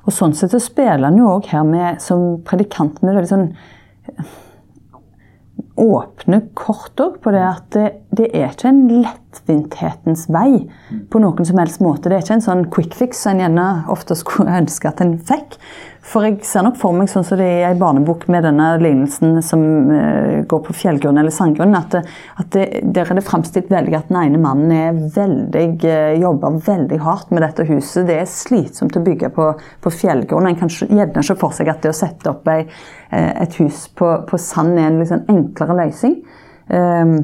Og 0.06 0.14
Sånn 0.14 0.34
sett 0.38 0.54
så 0.54 0.62
spiller 0.62 1.08
han 1.08 1.18
jo 1.18 1.30
òg 1.36 1.48
her 1.50 1.64
med, 1.66 2.02
som 2.02 2.36
predikant 2.46 3.00
med 3.02 3.16
veldig 3.16 3.30
sånn 3.30 3.46
eh, 3.50 4.34
åpne 5.82 6.40
kort 6.56 7.00
òg 7.02 7.18
på 7.24 7.32
det 7.34 7.42
at 7.44 7.66
det, 7.74 7.86
det, 8.16 8.28
er 8.30 8.52
ikke 8.52 8.70
en 8.70 8.84
lettvinthetens 9.02 10.26
vei 10.32 10.62
på 11.12 11.20
noen 11.20 11.48
som 11.48 11.58
helst 11.60 11.82
måte. 11.84 12.08
Det 12.08 12.16
er 12.16 12.24
ikke 12.24 12.38
en 12.38 12.46
sånn 12.46 12.64
quick 12.72 12.96
fix 12.96 13.24
som 13.24 13.34
en 13.34 13.44
gjerne 13.44 13.66
ofte 13.92 14.16
skulle 14.18 14.56
ønske 14.62 14.88
at 14.88 15.02
en 15.04 15.16
fikk. 15.18 15.58
For 16.06 16.22
jeg 16.22 16.38
ser 16.46 16.62
nok 16.62 16.76
for 16.78 16.94
meg 16.94 17.08
sånn 17.10 17.24
som 17.26 17.38
det 17.40 17.46
er 17.64 17.72
i 17.74 17.78
barnebok 17.78 18.28
med 18.30 18.44
denne 18.46 18.68
lignelsen 18.78 19.40
som 19.42 19.62
uh, 19.90 20.44
går 20.46 20.60
på 20.68 20.74
fjellgrunn 20.78 21.18
eller 21.18 21.34
sandgrunn, 21.34 21.74
at, 21.74 21.96
at 22.38 22.50
det, 22.54 22.66
der 22.94 23.10
er 23.10 23.18
det 23.18 23.24
framstilt 23.26 23.72
veldig 23.72 23.96
at 23.98 24.12
den 24.12 24.20
ene 24.20 24.38
mannen 24.42 24.70
er 24.74 25.00
veldig, 25.16 25.64
uh, 25.82 26.12
jobber 26.22 26.60
veldig 26.68 27.00
hardt 27.02 27.32
med 27.34 27.42
dette 27.42 27.66
huset. 27.66 28.06
Det 28.06 28.20
er 28.20 28.30
slitsomt 28.30 28.98
å 28.98 29.02
bygge 29.06 29.32
på, 29.34 29.48
på 29.82 29.92
fjellgrunn. 29.94 30.46
En 30.46 30.60
kan 30.60 30.70
gjerne 30.70 31.24
se 31.26 31.36
for 31.40 31.56
seg 31.56 31.72
at 31.72 31.82
det 31.82 31.90
å 31.90 31.98
sette 31.98 32.30
opp 32.30 32.46
ei, 32.54 32.60
uh, 33.10 33.32
et 33.42 33.58
hus 33.58 33.88
på, 33.98 34.12
på, 34.30 34.40
sand 34.42 34.78
er 34.78 34.92
en 34.92 35.00
liksom 35.02 35.26
enklere 35.32 35.80
løsning. 35.80 36.20
Um, 36.70 37.16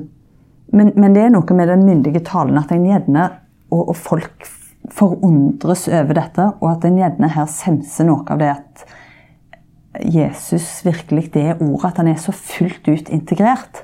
men, 0.72 0.90
men, 0.96 1.14
det 1.14 1.28
er 1.28 1.30
noe 1.34 1.54
med 1.54 1.70
den 1.70 1.86
myndige 1.86 2.24
talen 2.26 2.58
at 2.58 2.74
en 2.74 2.88
gjerne, 2.88 3.28
og, 3.70 3.92
og 3.92 3.96
folk 4.08 4.50
forundres 4.90 5.86
over 5.88 6.16
dette, 6.18 6.48
og 6.60 6.68
at 6.72 6.84
en 6.86 6.98
gjerne 6.98 7.30
her 7.36 7.48
senser 7.50 8.08
noe 8.08 8.26
av 8.32 8.40
det 8.40 8.50
at 8.56 8.84
Jesus 10.08 10.80
virkelig 10.86 11.28
det 11.34 11.58
ordet, 11.60 11.92
at 11.92 12.00
han 12.00 12.10
er 12.12 12.20
så 12.20 12.32
fullt 12.32 12.88
ut 12.88 13.10
integrert 13.12 13.82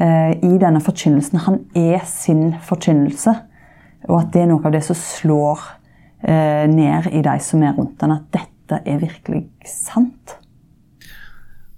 eh, 0.00 0.32
i 0.40 0.56
denne 0.60 0.80
forkynnelsen. 0.82 1.42
Han 1.44 1.60
er 1.76 2.02
sin 2.08 2.54
forkynnelse, 2.64 3.34
og 4.08 4.16
at 4.18 4.32
det 4.34 4.44
er 4.44 4.50
noe 4.50 4.64
av 4.66 4.74
det 4.74 4.82
som 4.86 4.98
slår 4.98 5.66
eh, 6.24 6.64
ned 6.72 7.10
i 7.12 7.22
de 7.24 7.36
som 7.44 7.62
er 7.62 7.76
rundt 7.76 8.02
han, 8.02 8.16
at 8.16 8.30
dette 8.34 8.80
er 8.88 9.02
virkelig 9.02 9.44
sant. 9.68 10.38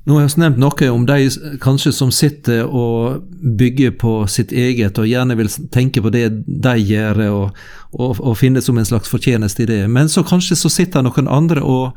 Nå 0.05 0.19
har 0.19 0.29
vi 0.29 0.41
nevnt 0.43 0.59
noe 0.61 0.89
om 0.93 1.07
de 1.09 1.31
kanskje 1.65 1.91
som 1.97 2.11
sitter 2.13 2.67
og 2.69 3.23
bygger 3.57 3.95
på 3.97 4.27
sitt 4.29 4.53
eget, 4.53 4.99
og 5.01 5.09
gjerne 5.09 5.37
vil 5.39 5.49
tenke 5.73 6.03
på 6.05 6.13
det 6.13 6.27
de 6.45 6.75
gjør, 6.77 7.23
og, 7.33 7.63
og, 7.97 8.21
og 8.21 8.37
finne 8.37 8.61
som 8.61 8.77
en 8.77 8.85
slags 8.85 9.09
fortjeneste 9.09 9.65
i 9.65 9.71
det. 9.71 9.81
Men 9.89 10.13
så 10.13 10.27
kanskje 10.29 10.61
så 10.61 10.69
sitter 10.69 11.07
noen 11.07 11.31
andre 11.33 11.65
og 11.65 11.97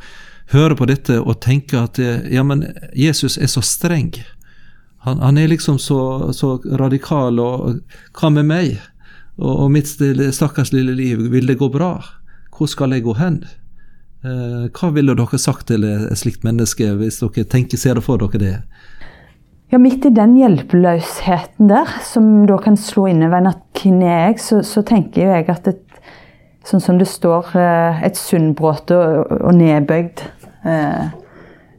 hører 0.56 0.78
på 0.80 0.88
dette 0.88 1.20
og 1.20 1.42
tenker 1.44 1.84
at 1.84 2.00
ja, 2.00 2.48
men 2.48 2.64
Jesus 2.96 3.36
er 3.36 3.52
så 3.52 3.64
streng. 3.66 4.14
Han, 5.04 5.20
han 5.20 5.38
er 5.38 5.52
liksom 5.52 5.76
så, 5.80 6.32
så, 6.32 6.56
radikal, 6.80 7.40
og 7.44 7.82
hva 8.16 8.32
med 8.32 8.48
meg? 8.48 8.78
Og, 9.36 9.52
og 9.52 9.72
mitt 9.76 9.92
stakkars 9.92 10.72
lille 10.72 10.96
liv, 10.96 11.28
vil 11.32 11.52
det 11.52 11.60
gå 11.60 11.68
bra? 11.76 11.98
Hvor 12.56 12.72
skal 12.72 12.96
jeg 12.96 13.04
gå 13.04 13.20
hen? 13.20 13.42
Eh, 14.28 14.68
hva 14.76 14.92
ville 14.96 15.16
dere 15.18 15.40
sagt 15.42 15.70
til 15.72 15.88
et 15.88 16.20
slikt 16.20 16.44
menneske, 16.48 16.92
hvis 17.00 17.22
dere 17.24 17.48
tenker, 17.48 17.80
ser 17.80 18.00
det 18.00 18.06
for 18.06 18.20
dere 18.22 18.44
det? 18.44 18.54
Ja, 19.72 19.80
Midt 19.84 20.06
i 20.08 20.14
den 20.16 20.38
hjelpeløsheten 20.40 21.68
der, 21.72 21.90
som 22.08 22.46
da 22.48 22.60
kan 22.64 22.78
slå 22.80 23.10
innover 23.12 23.50
at 23.52 23.64
hvem 23.82 24.00
er 24.04 24.30
jeg, 24.30 24.40
så, 24.44 24.62
så 24.64 24.84
tenker 24.88 25.34
jeg 25.34 25.50
at 25.52 25.68
et, 25.74 25.84
sånn 26.68 26.84
som 26.84 27.00
det 27.00 27.08
står, 27.08 27.52
eh, 27.60 28.04
et 28.08 28.20
sunnbråte 28.20 28.96
og, 28.96 29.38
og 29.42 29.56
nedbøyd 29.60 30.28
Eh, 30.68 31.06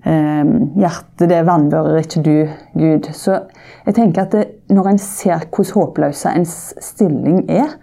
eh, 0.03 0.45
hjerte, 0.77 1.27
det 1.29 1.43
vannbører 1.47 2.01
ikke 2.03 2.23
du, 2.25 2.37
Gud. 2.79 3.11
Så 3.13 3.41
jeg 3.87 3.97
tenker 3.99 4.25
at 4.25 4.37
det, 4.37 4.47
når 4.73 4.93
en 4.93 5.03
ser 5.03 5.45
hvordan 5.45 5.75
håpløse 5.75 6.33
ens 6.33 6.57
stilling 6.85 7.45
er, 7.51 7.77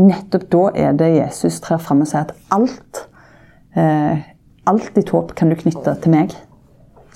nettopp 0.00 0.48
da 0.52 0.64
er 0.86 0.96
det 0.96 1.14
Jesus 1.16 1.60
trer 1.64 1.80
fram 1.82 2.04
og 2.04 2.10
sier 2.10 2.26
at 2.26 2.34
alt, 2.54 3.06
eh, 3.76 4.24
alt 4.66 4.94
ditt 4.94 5.12
håp 5.14 5.34
kan 5.38 5.52
du 5.52 5.58
knytte 5.58 5.94
til 6.02 6.14
meg. 6.14 6.34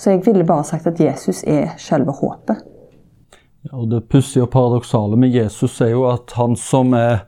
Så 0.01 0.15
jeg 0.15 0.25
ville 0.25 0.47
bare 0.49 0.65
sagt 0.65 0.87
at 0.89 1.01
Jesus 1.01 1.43
er 1.45 1.75
selve 1.81 2.15
håpet. 2.17 2.63
Ja, 3.69 3.75
og 3.77 3.91
Det 3.91 4.07
pussige 4.09 4.47
og 4.47 4.53
paradoksale 4.55 5.19
med 5.21 5.35
Jesus 5.35 5.81
er 5.85 5.93
jo 5.93 6.07
at 6.09 6.33
han 6.39 6.57
som 6.57 6.95
er 6.97 7.27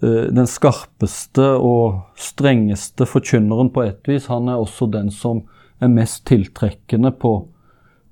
uh, 0.00 0.28
den 0.32 0.48
skarpeste 0.48 1.50
og 1.60 2.00
strengeste 2.16 3.04
forkynneren 3.04 3.68
på 3.74 3.84
et 3.84 4.08
vis, 4.08 4.30
han 4.32 4.48
er 4.48 4.62
også 4.62 4.88
den 4.88 5.10
som 5.12 5.42
er 5.82 5.92
mest 5.92 6.24
tiltrekkende 6.30 7.12
på, 7.12 7.34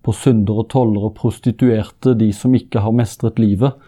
på 0.05 0.13
syndere, 0.13 0.67
tollere, 0.69 1.15
prostituerte, 1.17 2.13
de 2.19 2.29
som 2.37 2.53
ikke 2.59 2.83
har 2.85 2.93
mestret 2.93 3.41
livet. 3.41 3.79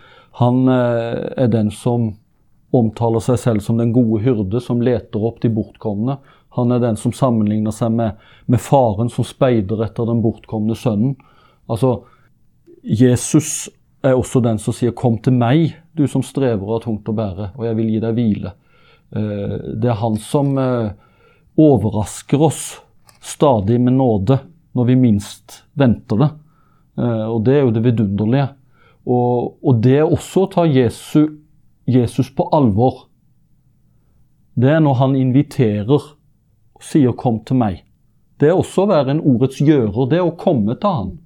Han 0.41 0.65
uh, 0.71 1.37
er 1.37 1.53
den 1.53 1.69
som 1.75 2.15
omtaler 2.73 3.21
seg 3.21 3.37
selv 3.43 3.61
som 3.61 3.77
den 3.77 3.93
gode 3.93 4.23
hyrde 4.25 4.63
som 4.65 4.81
leter 4.81 5.21
opp 5.21 5.43
de 5.43 5.53
bortkomne. 5.53 6.17
Han 6.57 6.73
er 6.73 6.83
den 6.83 6.99
som 7.01 7.15
sammenligner 7.17 7.73
seg 7.75 7.95
med, 7.97 8.19
med 8.47 8.61
faren 8.61 9.11
som 9.13 9.25
speider 9.25 9.85
etter 9.87 10.09
den 10.09 10.21
bortkomne 10.25 10.77
sønnen. 10.77 11.15
Altså, 11.71 12.03
Jesus 12.83 13.71
er 14.03 14.19
også 14.19 14.43
den 14.43 14.59
som 14.59 14.75
sier 14.75 14.93
'kom 14.93 15.19
til 15.19 15.33
meg, 15.33 15.77
du 15.95 16.07
som 16.07 16.23
strever 16.23 16.63
og 16.63 16.81
har 16.81 16.85
tungt 16.85 17.09
å 17.09 17.15
bære, 17.15 17.53
og 17.57 17.65
jeg 17.65 17.77
vil 17.77 17.91
gi 17.91 18.01
deg 18.01 18.15
hvile'. 18.15 18.53
Eh, 19.17 19.57
det 19.77 19.89
er 19.89 20.01
han 20.01 20.17
som 20.17 20.59
eh, 20.59 20.93
overrasker 21.57 22.41
oss 22.41 22.81
stadig 23.21 23.81
med 23.81 23.93
nåde 23.93 24.39
når 24.73 24.85
vi 24.85 24.97
minst 24.97 25.65
venter 25.75 26.17
det. 26.17 26.31
Eh, 26.99 27.27
og 27.29 27.45
det 27.45 27.55
er 27.57 27.63
jo 27.63 27.71
det 27.71 27.85
vidunderlige. 27.85 28.49
Og, 29.07 29.59
og 29.63 29.83
det 29.83 29.99
er 29.99 30.09
også 30.09 30.45
å 30.45 30.51
ta 30.53 30.65
Jesus, 30.65 31.31
Jesus 31.87 32.31
på 32.31 32.49
alvor. 32.53 33.07
Det 34.55 34.71
er 34.71 34.81
når 34.81 34.95
han 35.01 35.17
inviterer 35.17 36.13
sier 36.83 37.13
'kom 37.13 37.41
til 37.45 37.57
meg'. 37.57 37.83
Det 38.41 38.49
er 38.49 38.59
også 38.59 38.83
å 38.83 38.91
være 38.91 39.11
en 39.11 39.21
ordets 39.21 39.61
gjører. 39.63 40.09
Det 40.11 40.21
å 40.21 40.37
komme 40.37 40.75
til 40.75 40.91
han. 40.91 41.19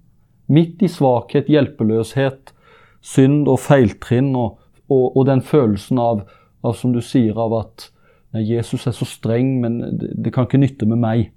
Midt 0.48 0.82
i 0.82 0.88
svakhet, 0.88 1.48
hjelpeløshet, 1.48 2.52
synd 3.00 3.48
og 3.48 3.58
feiltrinn 3.62 4.34
og, 4.36 4.58
og, 4.88 5.16
og 5.16 5.26
den 5.26 5.40
følelsen 5.40 5.98
av, 5.98 6.26
av, 6.62 6.74
som 6.74 6.92
du 6.92 7.00
sier, 7.00 7.38
av 7.38 7.54
at 7.54 7.88
nei, 8.34 8.42
Jesus 8.42 8.86
er 8.86 8.92
så 8.92 9.06
streng, 9.08 9.60
men 9.62 9.78
det, 9.98 10.12
det, 10.12 10.32
kan 10.34 10.46
ikke 10.46 10.60
nytte 10.60 10.86
med 10.86 11.00
meg. 11.02 11.32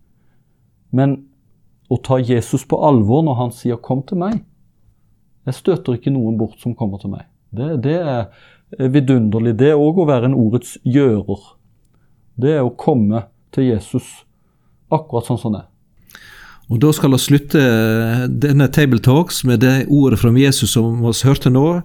Men 0.92 1.26
å 1.90 1.98
ta 1.98 2.20
Jesus 2.20 2.66
på 2.70 2.78
alvor 2.86 3.24
når 3.24 3.36
han 3.40 3.52
sier 3.52 3.78
'kom 3.78 4.04
til 4.04 4.18
meg' 4.18 4.44
Jeg 5.46 5.56
støter 5.56 5.96
ikke 5.96 6.12
noen 6.14 6.38
bort 6.38 6.60
som 6.62 6.76
kommer 6.76 7.00
til 7.02 7.10
meg. 7.10 7.26
Det, 7.56 7.82
det 7.82 7.98
er 7.98 8.90
vidunderlig. 8.94 9.56
Det 9.58 9.72
er 9.72 9.82
òg 9.82 10.04
å 10.04 10.06
være 10.06 10.30
en 10.30 10.38
ordets 10.38 10.78
gjører. 10.84 11.40
Det 12.38 12.52
er 12.60 12.68
å 12.68 12.76
komme 12.78 13.24
til 13.56 13.72
Jesus 13.72 14.08
akkurat 14.94 15.28
sånn 15.30 15.42
som 15.42 15.56
det 15.56 15.64
er. 15.64 15.68
Og 16.70 16.80
Da 16.80 16.92
skal 16.94 17.12
vi 17.16 17.18
slutte 17.18 17.62
denne 18.30 18.68
Table 18.70 19.00
Talks 19.02 19.44
med 19.44 19.62
det 19.66 19.88
ordet 19.90 20.20
fra 20.22 20.30
Jesus 20.30 20.76
som 20.76 21.02
vi 21.02 21.14
hørte 21.26 21.50
nå, 21.50 21.82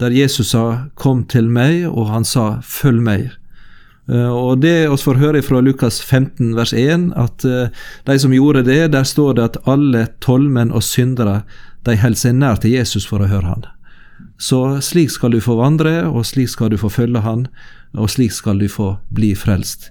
der 0.00 0.10
Jesus 0.10 0.50
sa 0.50 0.88
'kom 0.96 1.24
til 1.24 1.48
meg', 1.48 1.86
og 1.86 2.08
han 2.08 2.24
sa 2.24 2.58
'følg 2.62 3.00
meg'. 3.00 3.30
Eh, 4.08 4.28
og 4.28 4.60
det 4.60 4.90
vi 4.90 4.96
får 5.00 5.20
høre 5.20 5.42
fra 5.42 5.60
Lukas 5.60 6.02
15 6.02 6.56
vers 6.56 6.72
1, 6.72 7.12
at 7.16 7.44
eh, 7.44 7.70
de 8.06 8.18
som 8.18 8.32
gjorde 8.32 8.64
det, 8.66 8.92
der 8.92 9.04
står 9.04 9.34
det 9.34 9.44
at 9.44 9.56
alle 9.66 10.08
tollmenn 10.20 10.72
og 10.72 10.82
syndere 10.82 11.42
de 11.86 11.96
holder 11.96 12.20
seg 12.20 12.34
nær 12.34 12.60
til 12.60 12.76
Jesus 12.76 13.06
for 13.06 13.24
å 13.24 13.30
høre 13.30 13.48
han. 13.48 13.64
Så 14.38 14.80
slik 14.84 15.10
skal 15.10 15.32
du 15.32 15.40
få 15.40 15.56
vandre, 15.56 16.04
og 16.08 16.26
slik 16.26 16.48
skal 16.52 16.72
du 16.72 16.76
få 16.76 16.90
følge 16.92 17.20
han, 17.24 17.46
og 17.96 18.10
slik 18.10 18.32
skal 18.32 18.58
du 18.58 18.68
få 18.68 18.96
bli 19.14 19.34
frelst. 19.34 19.90